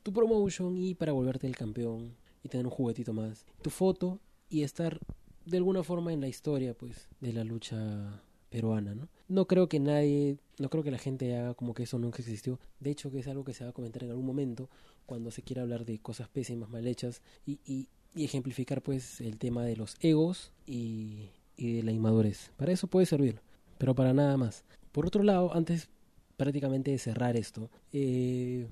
tu 0.02 0.12
promotion 0.12 0.76
y 0.76 0.94
para 0.94 1.12
volverte 1.12 1.46
el 1.46 1.54
campeón 1.54 2.16
y 2.42 2.48
tener 2.48 2.66
un 2.66 2.72
juguetito 2.72 3.12
más. 3.12 3.46
Tu 3.62 3.70
foto 3.70 4.18
y 4.48 4.62
estar 4.62 4.98
de 5.44 5.56
alguna 5.56 5.84
forma 5.84 6.12
en 6.12 6.20
la 6.20 6.28
historia 6.28 6.74
pues 6.74 7.08
de 7.20 7.32
la 7.32 7.44
lucha 7.44 8.22
peruana, 8.50 8.94
¿no? 8.94 9.08
No 9.28 9.46
creo 9.46 9.68
que 9.68 9.80
nadie, 9.80 10.38
no 10.58 10.70
creo 10.70 10.82
que 10.82 10.90
la 10.90 10.98
gente 10.98 11.36
haga 11.36 11.54
como 11.54 11.74
que 11.74 11.82
eso 11.84 11.98
nunca 11.98 12.18
existió. 12.18 12.58
De 12.80 12.90
hecho, 12.90 13.10
que 13.10 13.20
es 13.20 13.28
algo 13.28 13.44
que 13.44 13.54
se 13.54 13.64
va 13.64 13.70
a 13.70 13.74
comentar 13.74 14.04
en 14.04 14.10
algún 14.10 14.26
momento 14.26 14.68
cuando 15.06 15.30
se 15.30 15.42
quiera 15.42 15.62
hablar 15.62 15.84
de 15.84 15.98
cosas 15.98 16.28
pésimas, 16.28 16.68
mal 16.70 16.86
hechas 16.86 17.22
y, 17.46 17.60
y, 17.64 17.88
ejemplificar 18.14 18.82
pues 18.82 19.20
el 19.20 19.38
tema 19.38 19.64
de 19.64 19.76
los 19.76 19.96
egos 20.00 20.50
y, 20.66 21.30
y 21.56 21.76
de 21.76 21.82
la 21.82 21.92
inmadurez. 21.92 22.50
Para 22.56 22.72
eso 22.72 22.86
puede 22.86 23.06
servir, 23.06 23.40
pero 23.76 23.94
para 23.94 24.12
nada 24.12 24.36
más. 24.36 24.64
Por 24.92 25.06
otro 25.06 25.22
lado, 25.22 25.54
antes 25.54 25.88
prácticamente 26.38 26.90
de 26.90 26.98
cerrar 26.98 27.36
esto, 27.36 27.68
eh, 27.92 28.66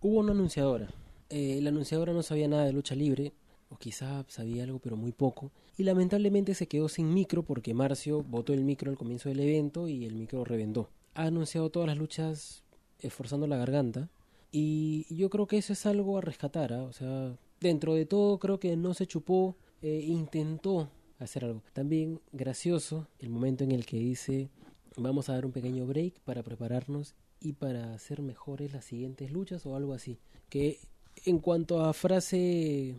hubo 0.00 0.20
una 0.20 0.32
anunciadora. 0.32 0.88
Eh, 1.30 1.60
la 1.62 1.70
anunciadora 1.70 2.12
no 2.12 2.22
sabía 2.22 2.48
nada 2.48 2.64
de 2.64 2.72
lucha 2.72 2.94
libre, 2.94 3.32
o 3.74 3.78
quizá 3.78 4.24
sabía 4.28 4.64
algo 4.64 4.78
pero 4.78 4.96
muy 4.96 5.12
poco, 5.12 5.50
y 5.76 5.82
lamentablemente 5.82 6.54
se 6.54 6.68
quedó 6.68 6.88
sin 6.88 7.12
micro 7.12 7.42
porque 7.42 7.74
Marcio 7.74 8.22
botó 8.22 8.52
el 8.52 8.64
micro 8.64 8.90
al 8.90 8.96
comienzo 8.96 9.28
del 9.28 9.40
evento 9.40 9.88
y 9.88 10.04
el 10.04 10.14
micro 10.14 10.44
reventó. 10.44 10.88
Ha 11.14 11.24
anunciado 11.24 11.70
todas 11.70 11.88
las 11.88 11.98
luchas 11.98 12.62
esforzando 13.00 13.46
la 13.46 13.56
garganta 13.56 14.08
y 14.52 15.12
yo 15.14 15.30
creo 15.30 15.46
que 15.46 15.58
eso 15.58 15.72
es 15.72 15.84
algo 15.86 16.18
a 16.18 16.20
rescatar, 16.20 16.72
¿ah? 16.72 16.84
o 16.84 16.92
sea, 16.92 17.36
dentro 17.60 17.94
de 17.94 18.06
todo 18.06 18.38
creo 18.38 18.60
que 18.60 18.76
no 18.76 18.94
se 18.94 19.06
chupó, 19.06 19.56
eh, 19.82 20.04
intentó 20.06 20.88
hacer 21.18 21.44
algo. 21.44 21.62
También 21.72 22.20
gracioso 22.32 23.08
el 23.18 23.30
momento 23.30 23.64
en 23.64 23.72
el 23.72 23.84
que 23.84 23.98
dice 23.98 24.48
vamos 24.96 25.28
a 25.28 25.34
dar 25.34 25.46
un 25.46 25.52
pequeño 25.52 25.86
break 25.86 26.20
para 26.20 26.42
prepararnos 26.42 27.14
y 27.40 27.54
para 27.54 27.94
hacer 27.94 28.22
mejores 28.22 28.72
las 28.72 28.84
siguientes 28.84 29.32
luchas 29.32 29.66
o 29.66 29.76
algo 29.76 29.92
así. 29.92 30.18
Que 30.48 30.78
en 31.24 31.38
cuanto 31.38 31.84
a 31.84 31.92
frase 31.92 32.96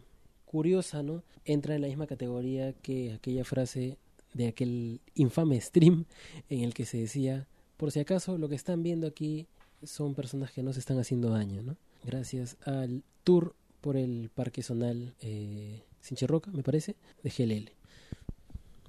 curiosa, 0.56 1.04
¿no? 1.04 1.22
Entra 1.44 1.76
en 1.76 1.82
la 1.82 1.88
misma 1.88 2.08
categoría 2.08 2.72
que 2.72 3.12
aquella 3.12 3.44
frase 3.44 3.98
de 4.34 4.48
aquel 4.48 5.02
infame 5.14 5.60
stream 5.60 6.06
en 6.50 6.62
el 6.62 6.74
que 6.74 6.86
se 6.86 6.98
decía, 6.98 7.46
por 7.76 7.92
si 7.92 8.00
acaso 8.00 8.38
lo 8.38 8.48
que 8.48 8.56
están 8.56 8.82
viendo 8.82 9.06
aquí 9.06 9.48
son 9.84 10.16
personas 10.16 10.54
que 10.54 10.64
no 10.64 10.72
se 10.72 10.80
están 10.80 10.98
haciendo 10.98 11.30
daño, 11.30 11.62
¿no? 11.62 11.76
Gracias 12.06 12.56
al 12.64 13.04
tour 13.26 13.54
por 13.82 13.98
el 13.98 14.30
Parque 14.34 14.64
Zonal 14.64 15.14
eh, 15.20 15.84
Sincherroca, 16.00 16.50
me 16.52 16.64
parece, 16.64 16.96
de 17.22 17.30
GLL. 17.30 17.72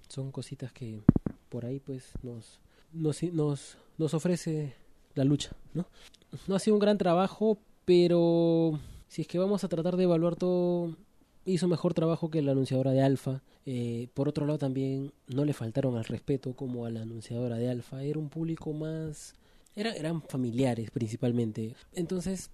Son 0.06 0.30
cositas 0.30 0.70
que 0.70 1.00
por 1.48 1.64
ahí 1.64 1.80
pues 1.80 2.12
nos, 2.22 2.60
nos, 2.92 3.20
nos, 3.24 3.76
nos 3.98 4.14
ofrece 4.14 4.74
la 5.16 5.24
lucha, 5.24 5.50
¿no? 5.74 5.88
No 6.46 6.54
ha 6.54 6.60
sido 6.60 6.76
un 6.76 6.80
gran 6.80 6.96
trabajo, 6.96 7.58
pero 7.84 8.78
si 9.08 9.22
es 9.22 9.26
que 9.26 9.40
vamos 9.40 9.64
a 9.64 9.68
tratar 9.68 9.96
de 9.96 10.04
evaluar 10.04 10.36
todo 10.36 10.94
hizo 11.46 11.68
mejor 11.68 11.94
trabajo 11.94 12.30
que 12.30 12.42
la 12.42 12.52
anunciadora 12.52 12.92
de 12.92 13.00
Alfa. 13.02 13.42
Eh, 13.64 14.08
por 14.14 14.28
otro 14.28 14.46
lado, 14.46 14.58
también 14.58 15.12
no 15.28 15.44
le 15.44 15.52
faltaron 15.52 15.96
al 15.96 16.04
respeto 16.04 16.54
como 16.54 16.84
a 16.84 16.90
la 16.90 17.02
anunciadora 17.02 17.56
de 17.56 17.70
Alfa. 17.70 18.02
Era 18.02 18.18
un 18.18 18.28
público 18.28 18.72
más. 18.72 19.34
Era, 19.74 19.94
eran 19.94 20.22
familiares 20.22 20.90
principalmente. 20.90 21.74
Entonces, 21.94 22.50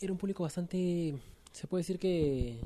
era 0.00 0.12
un 0.12 0.18
público 0.18 0.44
bastante. 0.44 1.14
Se 1.52 1.66
puede 1.66 1.80
decir 1.80 1.98
que. 1.98 2.58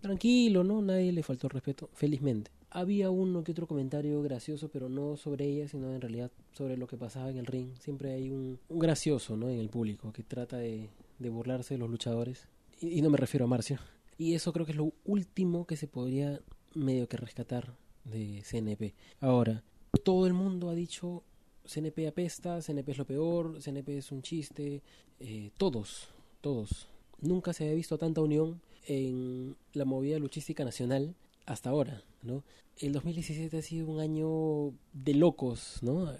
Tranquilo, 0.00 0.64
¿no? 0.64 0.82
Nadie 0.82 1.12
le 1.12 1.22
faltó 1.22 1.48
respeto, 1.48 1.88
felizmente. 1.94 2.50
Había 2.68 3.08
uno 3.08 3.42
que 3.42 3.52
otro 3.52 3.66
comentario 3.66 4.20
gracioso, 4.22 4.68
pero 4.68 4.88
no 4.90 5.16
sobre 5.16 5.46
ella, 5.46 5.66
sino 5.68 5.94
en 5.94 6.00
realidad 6.00 6.30
sobre 6.52 6.76
lo 6.76 6.86
que 6.86 6.98
pasaba 6.98 7.30
en 7.30 7.38
el 7.38 7.46
ring. 7.46 7.68
Siempre 7.78 8.12
hay 8.12 8.28
un, 8.30 8.58
gracioso, 8.68 9.36
¿no? 9.36 9.48
En 9.48 9.60
el 9.60 9.70
público 9.70 10.12
que 10.12 10.22
trata 10.22 10.58
de, 10.58 10.90
de 11.18 11.28
burlarse 11.30 11.74
de 11.74 11.78
los 11.78 11.88
luchadores. 11.88 12.48
y 12.80 13.00
no 13.00 13.08
me 13.08 13.16
refiero 13.16 13.46
a 13.46 13.48
Marcio. 13.48 13.78
Y 14.18 14.34
eso 14.34 14.52
creo 14.52 14.66
que 14.66 14.72
es 14.72 14.78
lo 14.78 14.92
último 15.04 15.66
que 15.66 15.76
se 15.76 15.88
podría 15.88 16.40
medio 16.74 17.08
que 17.08 17.16
rescatar 17.16 17.74
de 18.04 18.42
CNP. 18.42 18.94
Ahora, 19.20 19.62
todo 20.04 20.26
el 20.26 20.34
mundo 20.34 20.68
ha 20.70 20.74
dicho 20.74 21.22
CNP 21.66 22.08
apesta, 22.08 22.60
CNP 22.60 22.92
es 22.92 22.98
lo 22.98 23.06
peor, 23.06 23.60
CNP 23.62 23.98
es 23.98 24.12
un 24.12 24.22
chiste, 24.22 24.82
eh, 25.20 25.50
todos, 25.56 26.08
todos. 26.40 26.88
Nunca 27.20 27.52
se 27.52 27.64
había 27.64 27.76
visto 27.76 27.96
tanta 27.98 28.20
unión 28.20 28.60
en 28.86 29.56
la 29.72 29.84
movida 29.84 30.18
luchística 30.18 30.64
nacional 30.64 31.14
hasta 31.46 31.70
ahora, 31.70 32.02
¿no? 32.22 32.42
El 32.78 32.92
2017 32.92 33.56
ha 33.56 33.62
sido 33.62 33.86
un 33.86 34.00
año 34.00 34.74
de 34.92 35.14
locos, 35.14 35.78
¿no? 35.82 36.12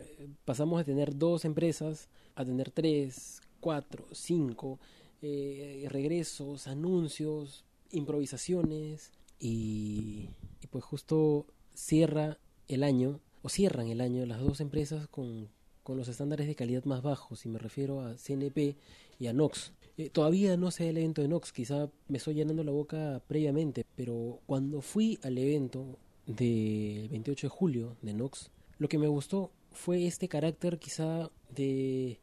Pasamos 0.44 0.78
de 0.78 0.84
tener 0.84 1.16
dos 1.18 1.44
empresas 1.44 2.08
a 2.36 2.44
tener 2.44 2.70
tres, 2.70 3.40
cuatro, 3.60 4.06
cinco, 4.12 4.78
eh, 5.20 5.86
regresos, 5.90 6.68
anuncios, 6.68 7.64
improvisaciones 7.94 9.12
y, 9.38 10.28
pues 10.70 10.84
justo 10.84 11.46
cierra 11.74 12.38
el 12.68 12.82
año 12.82 13.20
o 13.42 13.48
cierran 13.48 13.88
el 13.88 14.00
año 14.00 14.26
las 14.26 14.40
dos 14.40 14.60
empresas 14.60 15.06
con, 15.08 15.48
con 15.82 15.96
los 15.96 16.08
estándares 16.08 16.46
de 16.46 16.54
calidad 16.54 16.84
más 16.84 17.02
bajos 17.02 17.44
y 17.46 17.48
me 17.48 17.58
refiero 17.58 18.00
a 18.00 18.16
CNP 18.16 18.76
y 19.18 19.26
a 19.26 19.32
Nox. 19.32 19.72
Eh, 19.96 20.10
todavía 20.10 20.56
no 20.56 20.70
sé 20.70 20.88
el 20.88 20.96
evento 20.96 21.22
de 21.22 21.28
Nox, 21.28 21.52
quizá 21.52 21.88
me 22.08 22.18
estoy 22.18 22.34
llenando 22.34 22.64
la 22.64 22.72
boca 22.72 23.22
previamente, 23.28 23.86
pero 23.94 24.40
cuando 24.46 24.80
fui 24.80 25.18
al 25.22 25.38
evento 25.38 25.98
del 26.26 27.08
28 27.10 27.46
de 27.46 27.50
julio 27.50 27.96
de 28.02 28.14
Nox, 28.14 28.50
lo 28.78 28.88
que 28.88 28.98
me 28.98 29.06
gustó 29.06 29.52
fue 29.74 30.06
este 30.06 30.28
carácter 30.28 30.78
quizá 30.78 31.30
de 31.50 32.18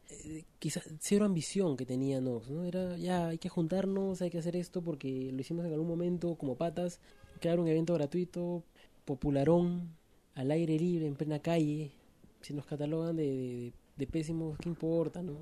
quizá 0.58 0.80
cero 1.00 1.24
ambición 1.24 1.76
que 1.76 1.86
tenía 1.86 2.20
Nox, 2.20 2.50
¿no? 2.50 2.64
Era 2.64 2.96
ya 2.96 3.28
hay 3.28 3.38
que 3.38 3.48
juntarnos, 3.48 4.20
hay 4.22 4.30
que 4.30 4.38
hacer 4.38 4.56
esto 4.56 4.82
porque 4.82 5.30
lo 5.32 5.40
hicimos 5.40 5.64
en 5.64 5.72
algún 5.72 5.88
momento 5.88 6.34
como 6.36 6.56
patas, 6.56 6.98
crear 7.40 7.60
un 7.60 7.68
evento 7.68 7.94
gratuito, 7.94 8.64
popularón, 9.04 9.94
al 10.34 10.50
aire 10.50 10.78
libre, 10.78 11.06
en 11.06 11.14
plena 11.14 11.40
calle, 11.40 11.92
si 12.40 12.54
nos 12.54 12.66
catalogan 12.66 13.16
de, 13.16 13.72
de, 13.96 14.06
pésimos, 14.06 14.58
¿qué 14.58 14.68
importa, 14.68 15.22
no? 15.22 15.36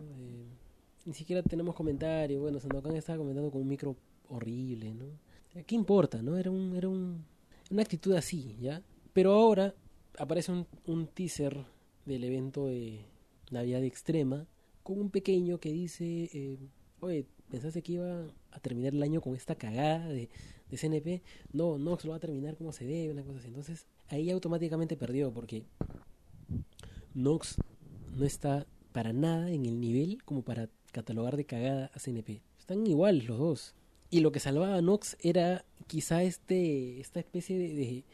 ni 1.04 1.14
siquiera 1.14 1.42
tenemos 1.42 1.74
comentarios, 1.74 2.40
bueno, 2.40 2.60
Sandokan 2.60 2.96
estaba 2.96 3.18
comentando 3.18 3.50
con 3.50 3.62
un 3.62 3.68
micro 3.68 3.96
horrible, 4.28 4.94
¿no? 4.94 5.06
¿Qué 5.66 5.74
importa, 5.74 6.22
no? 6.22 6.36
Era 6.36 6.50
un, 6.50 6.76
era 6.76 6.88
un, 6.88 7.24
una 7.70 7.82
actitud 7.82 8.14
así, 8.14 8.56
¿ya? 8.60 8.82
Pero 9.12 9.32
ahora 9.32 9.74
aparece 10.18 10.52
un, 10.52 10.66
un 10.86 11.06
teaser 11.06 11.64
del 12.06 12.24
evento 12.24 12.66
de 12.66 13.06
Navidad 13.50 13.84
Extrema, 13.84 14.46
con 14.82 14.98
un 14.98 15.10
pequeño 15.10 15.58
que 15.58 15.72
dice, 15.72 16.30
eh, 16.32 16.58
oye, 17.00 17.26
¿pensaste 17.50 17.82
que 17.82 17.92
iba 17.92 18.26
a 18.50 18.60
terminar 18.60 18.94
el 18.94 19.02
año 19.02 19.20
con 19.20 19.34
esta 19.34 19.54
cagada 19.54 20.08
de, 20.08 20.28
de 20.70 20.76
CNP? 20.76 21.22
No, 21.52 21.78
no, 21.78 21.98
se 21.98 22.06
lo 22.06 22.12
va 22.12 22.16
a 22.16 22.20
terminar 22.20 22.56
como 22.56 22.72
se 22.72 22.84
debe, 22.84 23.12
una 23.12 23.22
cosa 23.22 23.38
así. 23.38 23.48
Entonces, 23.48 23.86
ahí 24.08 24.30
automáticamente 24.30 24.96
perdió, 24.96 25.32
porque 25.32 25.64
Nox 27.14 27.56
no 28.16 28.24
está 28.24 28.66
para 28.92 29.12
nada 29.12 29.50
en 29.50 29.66
el 29.66 29.80
nivel 29.80 30.22
como 30.24 30.42
para 30.42 30.68
catalogar 30.92 31.36
de 31.36 31.44
cagada 31.44 31.90
a 31.94 31.98
CNP. 31.98 32.42
Están 32.58 32.86
iguales 32.86 33.26
los 33.26 33.38
dos. 33.38 33.74
Y 34.10 34.20
lo 34.20 34.32
que 34.32 34.40
salvaba 34.40 34.76
a 34.76 34.82
Nox 34.82 35.16
era 35.20 35.64
quizá 35.86 36.22
este 36.22 37.00
esta 37.00 37.20
especie 37.20 37.56
de, 37.58 37.74
de, 37.74 38.04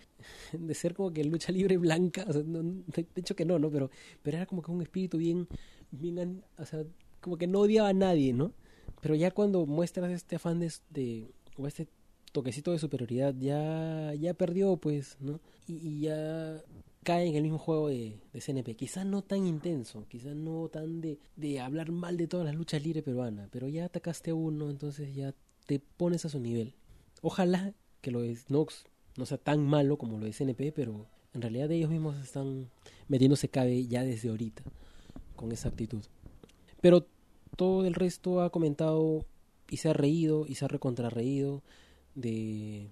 ser 0.75 0.95
como 0.95 1.13
que 1.13 1.25
lucha 1.25 1.53
libre 1.53 1.77
blanca. 1.77 2.25
De 2.25 3.07
hecho 3.17 3.37
que 3.37 3.45
no, 3.45 3.59
¿no? 3.59 3.71
Pero, 3.71 3.91
pero 4.23 4.37
era 4.37 4.47
como 4.47 4.63
que 4.63 4.71
un 4.71 4.83
espíritu 4.83 5.19
bien, 5.19 5.49
bien, 5.91 6.43
o 6.59 6.65
sea, 6.65 6.85
como 7.21 7.37
que 7.37 7.47
no 7.47 7.61
odiaba 7.61 7.89
a 7.89 7.93
nadie, 7.93 8.33
¿no? 8.33 8.53
Pero 9.01 9.15
ya 9.15 9.31
cuando 9.31 9.67
muestras 9.67 10.11
este 10.11 10.37
afán 10.37 10.61
de, 10.61 10.73
de 10.91 11.31
o 11.57 11.67
este 11.67 11.89
toquecito 12.33 12.73
de 12.73 12.79
superioridad, 12.79 13.35
ya, 13.39 14.15
ya 14.15 14.35
perdió, 14.35 14.77
pues, 14.77 15.17
¿no? 15.21 15.41
Y, 15.67 16.01
ya 16.01 16.63
cae 17.03 17.29
en 17.29 17.37
el 17.37 17.43
mismo 17.45 17.59
juego 17.59 17.89
de, 17.89 18.19
de 18.33 18.41
CNP. 18.41 18.75
Quizás 18.75 19.07
no 19.07 19.23
tan 19.23 19.47
intenso, 19.47 20.07
quizás 20.09 20.35
no 20.35 20.69
tan 20.69 21.01
de, 21.01 21.19
de 21.37 21.61
hablar 21.61 21.93
mal 21.93 22.17
de 22.17 22.27
todas 22.27 22.47
las 22.47 22.55
luchas 22.57 22.83
libres 22.83 23.05
peruanas, 23.05 23.49
pero 23.53 23.69
ya 23.69 23.85
atacaste 23.85 24.33
a 24.33 24.35
uno, 24.35 24.71
entonces 24.71 25.15
ya 25.15 25.35
te 25.67 25.79
pones 25.79 26.25
a 26.25 26.29
su 26.29 26.41
nivel. 26.41 26.75
Ojalá 27.23 27.75
que 28.01 28.11
lo 28.11 28.23
de 28.23 28.37
Nox 28.49 28.85
no 29.19 29.27
sea 29.27 29.39
tan 29.39 29.65
malo 29.67 29.97
como 29.97 30.19
lo 30.19 30.27
de 30.27 30.33
CNP, 30.33 30.73
pero 30.73 31.07
en 31.35 31.43
realidad 31.43 31.71
ellos 31.71 31.91
mismos 31.91 32.17
están 32.23 32.69
metiéndose 33.09 33.49
cabe 33.49 33.87
ya 33.87 34.03
desde 34.03 34.31
ahorita 34.31 34.63
con 35.35 35.53
esa 35.53 35.69
actitud. 35.69 36.03
Pero 36.81 37.07
todo 37.57 37.87
el 37.87 37.95
resto 37.95 38.43
ha 38.43 38.51
comentado 38.51 39.25
y 39.69 39.79
se 39.79 39.89
ha 39.89 39.93
reído 39.93 40.47
y 40.47 40.55
se 40.55 40.65
ha 40.65 40.69
recontrarreído 40.69 41.63
de, 42.15 42.89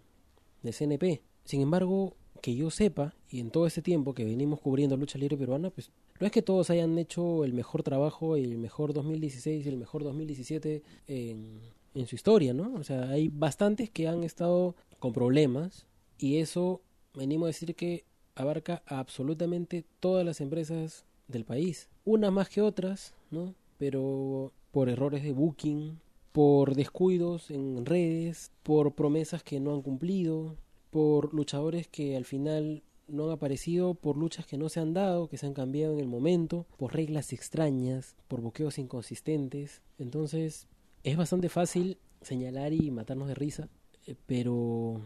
de 0.62 0.72
CNP. 0.72 1.22
Sin 1.44 1.60
embargo, 1.60 2.16
que 2.40 2.54
yo 2.54 2.70
sepa, 2.70 3.14
y 3.30 3.40
en 3.40 3.50
todo 3.50 3.66
este 3.66 3.82
tiempo 3.82 4.14
que 4.14 4.24
venimos 4.24 4.60
cubriendo 4.60 4.96
lucha 4.96 5.18
libre 5.18 5.36
peruana, 5.36 5.70
pues 5.70 5.90
no 6.20 6.26
es 6.26 6.32
que 6.32 6.42
todos 6.42 6.70
hayan 6.70 6.98
hecho 6.98 7.44
el 7.44 7.54
mejor 7.54 7.82
trabajo, 7.82 8.36
el 8.36 8.58
mejor 8.58 8.92
2016 8.92 9.64
y 9.64 9.68
el 9.68 9.76
mejor 9.76 10.04
2017 10.04 10.82
en, 11.08 11.60
en 11.94 12.06
su 12.06 12.14
historia, 12.14 12.52
¿no? 12.52 12.74
O 12.74 12.84
sea, 12.84 13.08
hay 13.08 13.28
bastantes 13.28 13.90
que 13.90 14.08
han 14.08 14.24
estado 14.24 14.74
con 14.98 15.12
problemas 15.12 15.86
y 16.18 16.38
eso 16.38 16.80
venimos 17.14 17.46
a 17.46 17.48
decir 17.48 17.74
que 17.74 18.04
abarca 18.34 18.82
a 18.86 18.98
absolutamente 18.98 19.84
todas 20.00 20.24
las 20.24 20.40
empresas 20.40 21.04
del 21.28 21.44
país. 21.44 21.88
Unas 22.04 22.32
más 22.32 22.48
que 22.48 22.60
otras, 22.60 23.14
¿no? 23.30 23.54
Pero 23.78 24.52
por 24.72 24.88
errores 24.88 25.22
de 25.22 25.32
booking, 25.32 26.00
por 26.32 26.74
descuidos 26.74 27.50
en 27.50 27.86
redes, 27.86 28.50
por 28.62 28.94
promesas 28.94 29.42
que 29.42 29.60
no 29.60 29.72
han 29.72 29.82
cumplido, 29.82 30.56
por 30.90 31.32
luchadores 31.32 31.88
que 31.88 32.16
al 32.16 32.24
final 32.24 32.82
no 33.06 33.24
han 33.24 33.30
aparecido, 33.30 33.94
por 33.94 34.16
luchas 34.16 34.46
que 34.46 34.58
no 34.58 34.68
se 34.68 34.80
han 34.80 34.94
dado, 34.94 35.28
que 35.28 35.36
se 35.36 35.46
han 35.46 35.54
cambiado 35.54 35.94
en 35.94 36.00
el 36.00 36.06
momento, 36.06 36.66
por 36.76 36.94
reglas 36.94 37.32
extrañas, 37.32 38.16
por 38.28 38.40
boqueos 38.40 38.78
inconsistentes. 38.78 39.82
Entonces, 39.98 40.66
es 41.02 41.16
bastante 41.16 41.48
fácil 41.48 41.98
señalar 42.22 42.72
y 42.72 42.90
matarnos 42.90 43.28
de 43.28 43.34
risa, 43.34 43.68
eh, 44.06 44.14
pero 44.26 45.00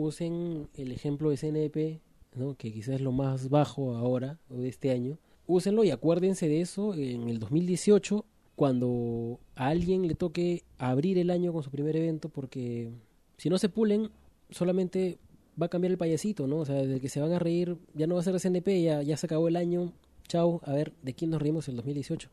usen 0.00 0.68
el 0.74 0.92
ejemplo 0.92 1.30
de 1.30 1.36
CNP, 1.36 2.00
¿no? 2.34 2.54
que 2.54 2.72
quizás 2.72 2.96
es 2.96 3.00
lo 3.00 3.12
más 3.12 3.48
bajo 3.48 3.96
ahora 3.96 4.38
o 4.48 4.56
de 4.56 4.68
este 4.68 4.90
año, 4.90 5.18
úsenlo 5.46 5.84
y 5.84 5.90
acuérdense 5.90 6.48
de 6.48 6.60
eso 6.60 6.94
en 6.94 7.28
el 7.28 7.38
2018 7.38 8.24
cuando 8.56 9.40
a 9.54 9.68
alguien 9.68 10.06
le 10.06 10.14
toque 10.14 10.64
abrir 10.78 11.18
el 11.18 11.30
año 11.30 11.52
con 11.52 11.62
su 11.62 11.70
primer 11.70 11.96
evento 11.96 12.28
porque 12.28 12.90
si 13.36 13.48
no 13.48 13.58
se 13.58 13.68
pulen 13.68 14.10
solamente 14.50 15.18
va 15.60 15.66
a 15.66 15.68
cambiar 15.68 15.92
el 15.92 15.98
payasito, 15.98 16.46
¿no? 16.46 16.58
O 16.58 16.64
sea, 16.64 16.76
de 16.76 17.00
que 17.00 17.08
se 17.08 17.20
van 17.20 17.32
a 17.32 17.38
reír 17.38 17.76
ya 17.94 18.06
no 18.06 18.14
va 18.14 18.20
a 18.20 18.24
ser 18.24 18.38
CNP, 18.38 18.82
ya, 18.82 19.02
ya 19.02 19.16
se 19.16 19.26
acabó 19.26 19.48
el 19.48 19.56
año, 19.56 19.92
chao, 20.28 20.60
a 20.64 20.72
ver, 20.72 20.92
¿de 21.02 21.14
quién 21.14 21.30
nos 21.30 21.42
reímos 21.42 21.68
el 21.68 21.76
2018? 21.76 22.28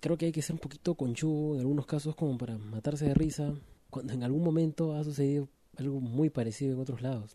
Creo 0.00 0.18
que 0.18 0.26
hay 0.26 0.32
que 0.32 0.42
ser 0.42 0.54
un 0.54 0.60
poquito 0.60 0.94
conchudo 0.94 1.54
en 1.54 1.60
algunos 1.60 1.86
casos 1.86 2.14
como 2.14 2.36
para 2.36 2.58
matarse 2.58 3.06
de 3.06 3.14
risa 3.14 3.54
cuando 3.88 4.12
en 4.12 4.22
algún 4.22 4.42
momento 4.42 4.94
ha 4.94 5.04
sucedido 5.04 5.48
algo 5.76 6.00
muy 6.00 6.30
parecido 6.30 6.74
en 6.74 6.80
otros 6.80 7.02
lados. 7.02 7.34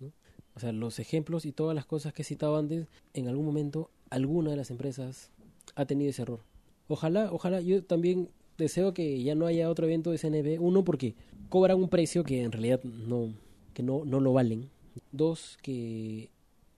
O 0.55 0.59
sea, 0.59 0.71
los 0.71 0.99
ejemplos 0.99 1.45
y 1.45 1.51
todas 1.51 1.75
las 1.75 1.85
cosas 1.85 2.13
que 2.13 2.23
he 2.23 2.25
citado 2.25 2.57
antes, 2.57 2.87
en 3.13 3.27
algún 3.27 3.45
momento 3.45 3.89
alguna 4.09 4.51
de 4.51 4.57
las 4.57 4.71
empresas 4.71 5.31
ha 5.75 5.85
tenido 5.85 6.09
ese 6.09 6.23
error. 6.23 6.41
Ojalá, 6.87 7.31
ojalá, 7.31 7.61
yo 7.61 7.83
también 7.83 8.29
deseo 8.57 8.93
que 8.93 9.23
ya 9.23 9.35
no 9.35 9.45
haya 9.45 9.69
otro 9.69 9.85
evento 9.85 10.11
de 10.11 10.17
CNB. 10.17 10.61
Uno, 10.61 10.83
porque 10.83 11.15
cobran 11.49 11.77
un 11.77 11.89
precio 11.89 12.23
que 12.23 12.43
en 12.43 12.51
realidad 12.51 12.83
no, 12.83 13.33
que 13.73 13.83
no, 13.83 14.03
no 14.05 14.19
lo 14.19 14.33
valen. 14.33 14.69
Dos, 15.11 15.57
que 15.61 16.29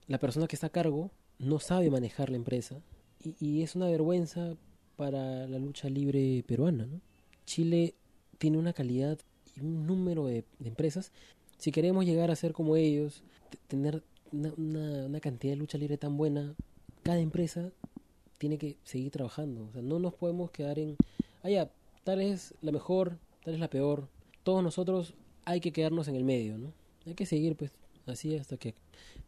la 0.08 0.20
persona 0.20 0.48
que 0.48 0.56
está 0.56 0.68
a 0.68 0.72
cargo 0.72 1.12
no 1.40 1.60
sabe 1.60 1.90
manejar 1.90 2.30
la 2.30 2.38
empresa. 2.38 2.82
Y, 3.40 3.62
es 3.62 3.76
una 3.76 3.88
vergüenza 3.88 4.56
para 4.98 5.48
la 5.48 5.58
lucha 5.58 5.90
libre 5.90 6.44
peruana. 6.46 6.88
Chile 7.46 7.94
tiene 8.38 8.58
una 8.58 8.74
calidad 8.74 9.18
y 9.56 9.62
un 9.62 9.88
número 9.88 10.26
de 10.26 10.44
empresas. 10.64 11.12
Si 11.64 11.72
queremos 11.72 12.04
llegar 12.04 12.30
a 12.30 12.36
ser 12.36 12.52
como 12.52 12.76
ellos, 12.76 13.24
tener 13.70 14.04
una, 14.34 14.52
una, 14.58 15.06
una, 15.06 15.20
cantidad 15.22 15.54
de 15.54 15.56
lucha 15.56 15.78
libre 15.78 15.98
tan 15.98 16.18
buena, 16.18 16.56
cada 17.04 17.22
empresa 17.22 17.72
tiene 18.38 18.58
que 18.58 18.76
seguir 18.84 19.12
trabajando. 19.12 19.70
O 19.70 19.72
sea, 19.72 19.82
no 19.82 19.98
nos 19.98 20.14
podemos 20.14 20.52
quedar 20.52 20.78
en, 20.78 20.98
ah, 21.42 21.50
ya, 21.50 21.72
tal 22.04 22.20
es 22.20 22.54
la 22.62 22.74
mejor, 22.74 23.18
tal 23.46 23.54
es 23.54 23.62
la 23.62 23.70
peor. 23.70 24.10
Todos 24.44 24.62
nosotros 24.62 25.14
hay 25.46 25.62
que 25.62 25.72
quedarnos 25.72 26.10
en 26.10 26.18
el 26.18 26.26
medio, 26.26 26.58
¿no? 26.58 26.74
Hay 27.06 27.14
que 27.14 27.26
seguir, 27.26 27.56
pues, 27.56 27.72
así 28.08 28.36
hasta 28.36 28.58
que 28.58 28.76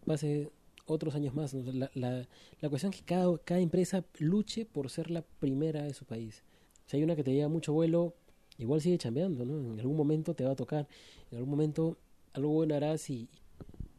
pase 0.06 0.50
otros 0.88 1.16
años 1.16 1.34
más. 1.34 1.54
La, 1.54 1.90
la, 1.94 2.28
la 2.60 2.70
cuestión 2.70 2.92
es 2.92 3.00
que 3.00 3.06
cada, 3.06 3.38
cada 3.46 3.62
empresa 3.62 4.04
luche 4.20 4.66
por 4.66 4.90
ser 4.90 5.10
la 5.10 5.22
primera 5.22 5.84
de 5.84 5.94
su 5.94 6.04
país. 6.04 6.44
Si 6.86 6.98
hay 6.98 7.04
una 7.04 7.16
que 7.16 7.24
te 7.24 7.32
lleva 7.32 7.48
mucho 7.48 7.72
vuelo, 7.72 8.14
igual 8.58 8.82
sigue 8.82 8.98
chambeando, 8.98 9.46
¿no? 9.46 9.58
En 9.74 9.80
algún 9.80 9.96
momento 9.96 10.34
te 10.34 10.44
va 10.44 10.52
a 10.52 10.56
tocar, 10.58 10.86
en 11.32 11.38
algún 11.38 11.52
momento 11.52 11.98
algo 12.36 12.50
bueno 12.50 12.76
harás 12.76 13.10
y, 13.10 13.30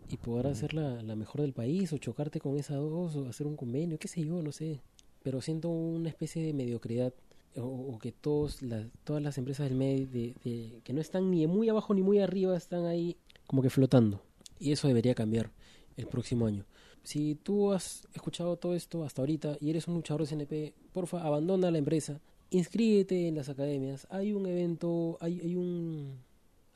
y 0.09 0.17
podrás 0.19 0.59
ser 0.59 0.75
la, 0.75 1.03
la 1.03 1.17
mejor 1.17 1.41
del 1.41 1.53
país 1.53 1.93
o 1.93 1.99
chocarte 1.99 2.41
con 2.41 2.57
esa 2.57 2.77
dos 2.77 3.17
o 3.17 3.27
hacer 3.29 3.47
un 3.47 3.57
convenio, 3.57 3.99
qué 3.99 4.09
sé 4.09 4.25
yo, 4.25 4.43
no 4.43 4.53
sé. 4.53 4.81
Pero 5.23 5.41
siento 5.41 5.69
una 5.69 6.09
especie 6.09 6.43
de 6.45 6.53
mediocridad 6.53 7.13
o, 7.57 7.65
o 7.65 7.99
que 7.99 8.13
todos 8.13 8.63
las, 8.63 8.87
todas 9.05 9.23
las 9.23 9.39
empresas 9.39 9.69
del 9.69 9.79
medio 9.79 10.07
de, 10.07 10.35
de, 10.45 10.81
que 10.85 10.93
no 10.93 11.01
están 11.01 11.31
ni 11.31 11.47
muy 11.47 11.69
abajo 11.69 11.95
ni 11.95 12.03
muy 12.03 12.19
arriba 12.19 12.57
están 12.57 12.85
ahí 12.85 13.17
como 13.47 13.63
que 13.63 13.71
flotando. 13.71 14.21
Y 14.59 14.73
eso 14.73 14.89
debería 14.89 15.15
cambiar 15.15 15.51
el 15.97 16.07
próximo 16.07 16.47
año. 16.47 16.65
Si 17.03 17.37
tú 17.37 17.73
has 17.73 18.07
escuchado 18.15 18.57
todo 18.57 18.75
esto 18.75 19.05
hasta 19.05 19.23
ahorita 19.23 19.57
y 19.61 19.71
eres 19.71 19.87
un 19.89 19.95
luchador 19.95 20.23
de 20.23 20.29
CNP, 20.29 20.75
porfa, 20.93 21.23
abandona 21.23 21.71
la 21.71 21.79
empresa, 21.79 22.21
inscríbete 22.51 23.29
en 23.29 23.37
las 23.37 23.49
academias. 23.49 24.07
Hay 24.11 24.33
un 24.33 24.47
evento, 24.47 25.17
hay, 25.21 25.41
hay 25.41 25.57
un 25.57 26.19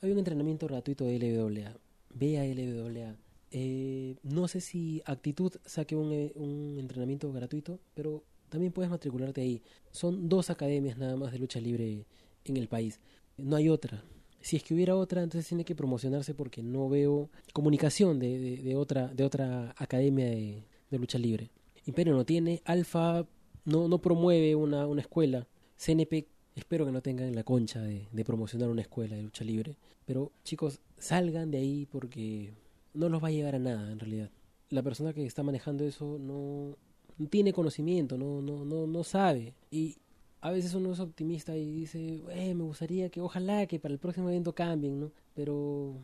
hay 0.01 0.11
un 0.11 0.17
entrenamiento 0.17 0.67
gratuito 0.67 1.05
de 1.05 1.19
LWA. 1.19 1.77
Ve 2.13 2.53
LWA. 2.55 3.15
Eh, 3.51 4.15
no 4.23 4.47
sé 4.47 4.61
si 4.61 5.01
Actitud 5.05 5.53
saque 5.65 5.95
un, 5.95 6.31
un 6.35 6.77
entrenamiento 6.79 7.31
gratuito, 7.31 7.79
pero 7.93 8.23
también 8.49 8.73
puedes 8.73 8.89
matricularte 8.89 9.41
ahí. 9.41 9.61
Son 9.91 10.27
dos 10.27 10.49
academias 10.49 10.97
nada 10.97 11.15
más 11.15 11.31
de 11.31 11.39
lucha 11.39 11.59
libre 11.59 12.05
en 12.45 12.57
el 12.57 12.67
país. 12.67 12.99
No 13.37 13.55
hay 13.55 13.69
otra. 13.69 14.03
Si 14.41 14.55
es 14.55 14.63
que 14.63 14.73
hubiera 14.73 14.95
otra, 14.95 15.21
entonces 15.21 15.47
tiene 15.47 15.65
que 15.65 15.75
promocionarse 15.75 16.33
porque 16.33 16.63
no 16.63 16.89
veo 16.89 17.29
comunicación 17.53 18.17
de, 18.19 18.73
otra, 18.75 19.07
de 19.07 19.23
otra 19.23 19.75
academia 19.77 20.25
de, 20.25 20.63
de, 20.89 20.99
lucha 20.99 21.19
libre. 21.19 21.51
Imperio 21.85 22.13
no 22.13 22.25
tiene, 22.25 22.61
Alfa 22.65 23.27
no, 23.65 23.87
no 23.87 24.01
promueve 24.01 24.55
una, 24.55 24.87
una 24.87 25.01
escuela, 25.01 25.47
CNP 25.77 26.27
espero 26.55 26.85
que 26.85 26.91
no 26.91 27.01
tengan 27.01 27.33
la 27.35 27.43
concha 27.43 27.81
de, 27.81 28.07
de 28.11 28.25
promocionar 28.25 28.69
una 28.69 28.81
escuela 28.81 29.15
de 29.15 29.23
lucha 29.23 29.43
libre. 29.43 29.75
Pero 30.05 30.31
chicos, 30.43 30.79
salgan 30.97 31.51
de 31.51 31.59
ahí 31.59 31.87
porque 31.91 32.53
no 32.93 33.09
los 33.09 33.23
va 33.23 33.29
a 33.29 33.31
llegar 33.31 33.55
a 33.55 33.59
nada 33.59 33.91
en 33.91 33.99
realidad. 33.99 34.29
La 34.69 34.83
persona 34.83 35.13
que 35.13 35.25
está 35.25 35.43
manejando 35.43 35.85
eso 35.85 36.17
no, 36.19 36.77
no 37.17 37.27
tiene 37.27 37.53
conocimiento, 37.53 38.17
no, 38.17 38.41
no, 38.41 38.65
no, 38.65 38.87
no 38.87 39.03
sabe. 39.03 39.53
Y 39.69 39.97
a 40.41 40.51
veces 40.51 40.73
uno 40.73 40.91
es 40.91 40.99
optimista 40.99 41.55
y 41.55 41.71
dice, 41.71 42.21
eh, 42.31 42.53
me 42.55 42.63
gustaría 42.63 43.09
que 43.09 43.21
ojalá 43.21 43.65
que 43.67 43.79
para 43.79 43.93
el 43.93 43.99
próximo 43.99 44.29
evento 44.29 44.53
cambien, 44.53 44.99
¿no? 44.99 45.11
Pero 45.35 45.95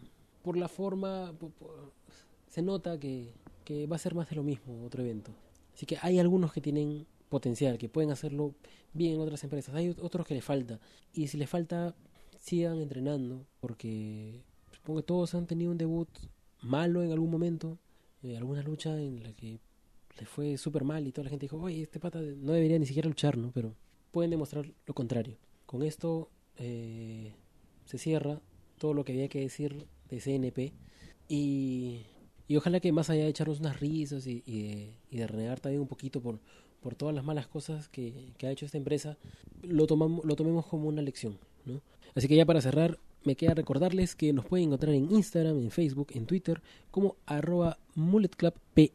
por 0.43 0.57
la 0.57 0.67
forma 0.67 1.33
por, 1.39 1.51
por, 1.51 1.91
se 2.47 2.61
nota 2.61 2.99
que, 2.99 3.33
que 3.65 3.87
va 3.87 3.95
a 3.95 3.99
ser 3.99 4.15
más 4.15 4.29
de 4.29 4.35
lo 4.35 4.43
mismo 4.43 4.85
otro 4.85 5.03
evento. 5.03 5.31
Así 5.73 5.85
que 5.85 5.97
hay 6.01 6.19
algunos 6.19 6.53
que 6.53 6.61
tienen 6.61 7.05
potencial, 7.29 7.77
que 7.77 7.89
pueden 7.89 8.11
hacerlo 8.11 8.55
bien 8.93 9.15
en 9.15 9.21
otras 9.21 9.43
empresas. 9.43 9.75
Hay 9.75 9.89
otros 9.89 10.25
que 10.25 10.33
les 10.33 10.43
falta. 10.43 10.79
Y 11.13 11.27
si 11.27 11.37
les 11.37 11.49
falta, 11.49 11.95
sigan 12.39 12.79
entrenando, 12.79 13.45
porque 13.59 14.43
supongo 14.71 14.99
que 14.99 15.05
todos 15.05 15.35
han 15.35 15.47
tenido 15.47 15.71
un 15.71 15.77
debut 15.77 16.09
malo 16.61 17.03
en 17.03 17.11
algún 17.11 17.29
momento, 17.29 17.77
eh, 18.23 18.37
alguna 18.37 18.61
lucha 18.63 18.99
en 18.99 19.23
la 19.23 19.33
que 19.33 19.59
les 20.19 20.27
fue 20.27 20.57
súper 20.57 20.83
mal 20.83 21.05
y 21.07 21.11
toda 21.11 21.25
la 21.25 21.29
gente 21.29 21.45
dijo, 21.45 21.59
oye, 21.61 21.83
este 21.83 21.99
pata 21.99 22.19
no 22.19 22.53
debería 22.53 22.79
ni 22.79 22.85
siquiera 22.85 23.07
luchar, 23.07 23.37
¿no? 23.37 23.51
Pero 23.51 23.75
pueden 24.11 24.31
demostrar 24.31 24.65
lo 24.85 24.93
contrario. 24.93 25.37
Con 25.65 25.83
esto 25.83 26.29
eh, 26.57 27.33
se 27.85 27.97
cierra 27.97 28.41
todo 28.77 28.93
lo 28.93 29.03
que 29.03 29.11
había 29.11 29.27
que 29.27 29.41
decir 29.41 29.87
de 30.09 30.19
CNP 30.19 30.73
y, 31.27 32.05
y 32.47 32.55
ojalá 32.55 32.79
que 32.79 32.91
más 32.91 33.09
allá 33.09 33.23
de 33.23 33.29
echarnos 33.29 33.59
unas 33.59 33.79
risas 33.79 34.25
y, 34.25 34.43
y, 34.45 34.61
de, 34.63 34.93
y 35.11 35.17
de 35.17 35.27
renegar 35.27 35.59
también 35.59 35.81
un 35.81 35.87
poquito 35.87 36.21
por, 36.21 36.39
por 36.87 36.95
todas 36.95 37.13
las 37.13 37.25
malas 37.25 37.47
cosas 37.47 37.89
que, 37.89 38.31
ha 38.41 38.49
hecho 38.49 38.65
esta 38.65 38.77
empresa, 38.77 39.17
lo, 39.61 39.87
tomamos, 39.87 40.23
lo 40.23 40.37
tomemos 40.37 40.65
como 40.67 40.87
una 40.87 41.01
lección. 41.01 41.37
¿no? 41.65 41.81
Así 42.15 42.29
que 42.29 42.37
ya 42.37 42.45
para 42.45 42.61
cerrar, 42.61 42.97
me 43.25 43.35
queda 43.35 43.55
recordarles 43.55 44.15
que 44.15 44.31
nos 44.31 44.45
pueden 44.45 44.67
encontrar 44.67 44.95
en 44.95 45.11
Instagram, 45.11 45.57
en 45.57 45.69
Facebook, 45.69 46.07
en 46.13 46.25
Twitter, 46.25 46.61
como 46.89 47.17
arroba 47.25 47.77
mulletclubpe 47.95 48.93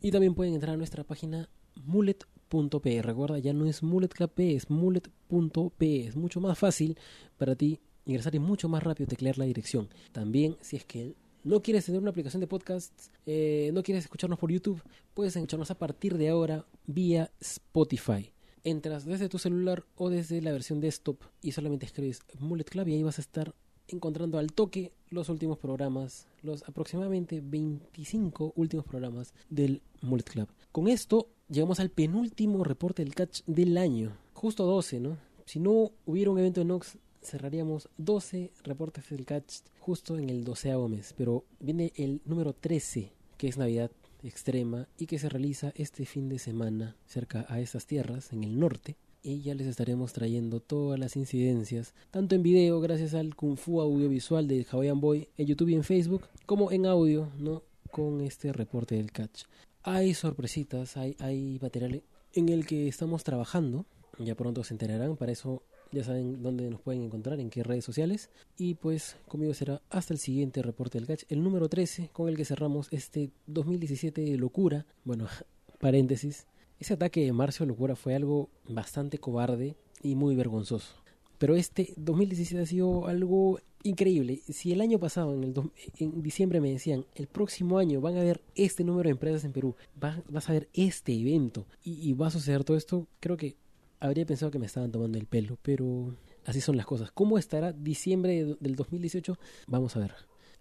y 0.00 0.10
también 0.10 0.34
pueden 0.34 0.54
entrar 0.54 0.72
a 0.72 0.76
nuestra 0.78 1.04
página 1.04 1.50
mullet.pe. 1.84 3.02
Recuerda, 3.02 3.38
ya 3.38 3.52
no 3.52 3.66
es 3.66 3.82
mulletclubpe, 3.82 4.54
es 4.54 4.70
mullet.pe. 4.70 6.06
Es 6.06 6.16
mucho 6.16 6.40
más 6.40 6.58
fácil 6.58 6.96
para 7.36 7.54
ti 7.54 7.80
ingresar 8.06 8.34
y 8.34 8.38
mucho 8.38 8.70
más 8.70 8.82
rápido 8.82 9.08
teclear 9.08 9.36
la 9.36 9.44
dirección. 9.44 9.90
También, 10.12 10.56
si 10.62 10.76
es 10.76 10.86
que 10.86 11.16
no 11.46 11.62
quieres 11.62 11.84
tener 11.84 12.00
una 12.00 12.10
aplicación 12.10 12.40
de 12.40 12.48
podcast, 12.48 12.92
eh, 13.24 13.70
no 13.72 13.84
quieres 13.84 14.04
escucharnos 14.04 14.38
por 14.38 14.50
YouTube, 14.50 14.82
puedes 15.14 15.36
escucharnos 15.36 15.70
a 15.70 15.78
partir 15.78 16.18
de 16.18 16.28
ahora 16.28 16.66
vía 16.86 17.30
Spotify. 17.40 18.32
Entras 18.64 19.04
desde 19.04 19.28
tu 19.28 19.38
celular 19.38 19.84
o 19.94 20.10
desde 20.10 20.42
la 20.42 20.50
versión 20.50 20.80
desktop 20.80 21.22
y 21.40 21.52
solamente 21.52 21.86
escribes 21.86 22.22
Mullet 22.40 22.64
Club 22.64 22.88
y 22.88 22.94
ahí 22.94 23.02
vas 23.04 23.18
a 23.18 23.20
estar 23.20 23.54
encontrando 23.86 24.38
al 24.38 24.52
toque 24.52 24.90
los 25.08 25.28
últimos 25.28 25.58
programas, 25.58 26.26
los 26.42 26.64
aproximadamente 26.68 27.40
25 27.40 28.52
últimos 28.56 28.84
programas 28.84 29.32
del 29.48 29.82
Mullet 30.02 30.24
Club. 30.24 30.48
Con 30.72 30.88
esto 30.88 31.28
llegamos 31.48 31.78
al 31.78 31.90
penúltimo 31.90 32.64
reporte 32.64 33.04
del 33.04 33.14
catch 33.14 33.42
del 33.46 33.78
año. 33.78 34.16
Justo 34.34 34.64
12, 34.64 34.98
¿no? 34.98 35.16
Si 35.44 35.60
no 35.60 35.92
hubiera 36.06 36.32
un 36.32 36.40
evento 36.40 36.60
de 36.60 36.64
Nox, 36.64 36.98
cerraríamos 37.26 37.88
12 37.98 38.52
reportes 38.64 39.10
del 39.10 39.26
catch 39.26 39.56
justo 39.80 40.18
en 40.18 40.30
el 40.30 40.44
doceavo 40.44 40.88
mes. 40.88 41.14
Pero 41.16 41.44
viene 41.60 41.92
el 41.96 42.22
número 42.24 42.52
13, 42.54 43.12
que 43.36 43.48
es 43.48 43.58
Navidad 43.58 43.90
extrema 44.22 44.88
y 44.98 45.06
que 45.06 45.18
se 45.18 45.28
realiza 45.28 45.72
este 45.76 46.04
fin 46.04 46.28
de 46.28 46.38
semana 46.38 46.96
cerca 47.06 47.46
a 47.48 47.60
estas 47.60 47.86
tierras 47.86 48.32
en 48.32 48.44
el 48.44 48.58
norte 48.58 48.96
y 49.22 49.42
ya 49.42 49.54
les 49.54 49.66
estaremos 49.66 50.12
trayendo 50.12 50.60
todas 50.60 51.00
las 51.00 51.16
incidencias, 51.16 51.94
tanto 52.12 52.36
en 52.36 52.44
video 52.44 52.80
gracias 52.80 53.12
al 53.12 53.34
Kung 53.34 53.56
Fu 53.56 53.80
audiovisual 53.80 54.46
de 54.46 54.64
Hawaiian 54.70 55.00
Boy 55.00 55.28
en 55.36 55.46
YouTube 55.46 55.70
y 55.70 55.74
en 55.74 55.82
Facebook, 55.82 56.28
como 56.46 56.70
en 56.70 56.86
audio, 56.86 57.28
¿no? 57.36 57.64
Con 57.90 58.20
este 58.20 58.52
reporte 58.52 58.94
del 58.94 59.10
catch. 59.10 59.44
Hay 59.82 60.14
sorpresitas, 60.14 60.96
hay, 60.96 61.16
hay 61.18 61.58
material 61.60 62.04
en 62.34 62.48
el 62.50 62.66
que 62.66 62.86
estamos 62.86 63.24
trabajando, 63.24 63.84
ya 64.18 64.36
pronto 64.36 64.62
se 64.62 64.74
enterarán, 64.74 65.16
para 65.16 65.32
eso 65.32 65.64
ya 65.92 66.04
saben 66.04 66.42
dónde 66.42 66.68
nos 66.70 66.80
pueden 66.80 67.02
encontrar, 67.02 67.40
en 67.40 67.50
qué 67.50 67.62
redes 67.62 67.84
sociales. 67.84 68.30
Y 68.56 68.74
pues 68.74 69.16
conmigo 69.28 69.54
será 69.54 69.82
hasta 69.90 70.14
el 70.14 70.18
siguiente 70.18 70.62
reporte 70.62 70.98
del 70.98 71.06
catch, 71.06 71.24
el 71.28 71.42
número 71.42 71.68
13, 71.68 72.10
con 72.12 72.28
el 72.28 72.36
que 72.36 72.44
cerramos 72.44 72.88
este 72.90 73.30
2017 73.46 74.20
de 74.20 74.36
locura. 74.36 74.86
Bueno, 75.04 75.26
paréntesis, 75.78 76.46
ese 76.78 76.94
ataque 76.94 77.24
de 77.24 77.32
Marcio 77.32 77.64
Locura 77.66 77.96
fue 77.96 78.14
algo 78.14 78.50
bastante 78.68 79.18
cobarde 79.18 79.76
y 80.02 80.14
muy 80.14 80.34
vergonzoso. 80.34 80.94
Pero 81.38 81.54
este 81.54 81.92
2017 81.96 82.62
ha 82.62 82.66
sido 82.66 83.06
algo 83.06 83.58
increíble. 83.82 84.40
Si 84.48 84.72
el 84.72 84.80
año 84.80 84.98
pasado, 84.98 85.34
en, 85.34 85.44
el 85.44 85.54
en 85.98 86.22
diciembre, 86.22 86.60
me 86.60 86.70
decían, 86.70 87.04
el 87.14 87.26
próximo 87.26 87.78
año 87.78 88.00
van 88.00 88.16
a 88.16 88.22
ver 88.22 88.40
este 88.54 88.84
número 88.84 89.08
de 89.08 89.12
empresas 89.12 89.44
en 89.44 89.52
Perú, 89.52 89.76
vas 89.94 90.50
a 90.50 90.52
ver 90.52 90.68
este 90.72 91.12
evento 91.12 91.66
y, 91.82 92.08
y 92.08 92.12
va 92.14 92.28
a 92.28 92.30
suceder 92.30 92.64
todo 92.64 92.76
esto, 92.76 93.06
creo 93.20 93.36
que 93.36 93.56
habría 94.00 94.26
pensado 94.26 94.50
que 94.50 94.58
me 94.58 94.66
estaban 94.66 94.92
tomando 94.92 95.18
el 95.18 95.26
pelo, 95.26 95.58
pero 95.62 96.14
así 96.44 96.60
son 96.60 96.76
las 96.76 96.86
cosas. 96.86 97.10
¿Cómo 97.12 97.38
estará 97.38 97.72
diciembre 97.72 98.56
del 98.58 98.76
2018? 98.76 99.38
Vamos 99.66 99.96
a 99.96 100.00
ver. 100.00 100.14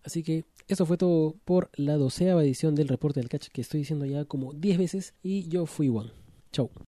Así 0.03 0.21
que 0.21 0.45
eso 0.67 0.85
fue 0.85 0.97
todo 0.97 1.35
por 1.45 1.71
la 1.75 1.97
doceava 1.97 2.43
edición 2.43 2.75
del 2.75 2.87
reporte 2.87 3.19
del 3.19 3.29
catch 3.29 3.47
que 3.47 3.61
estoy 3.61 3.79
diciendo 3.79 4.05
ya 4.05 4.25
como 4.25 4.53
10 4.53 4.77
veces 4.77 5.13
y 5.23 5.47
yo 5.47 5.65
fui 5.65 5.89
Juan. 5.89 6.11
Chau. 6.51 6.69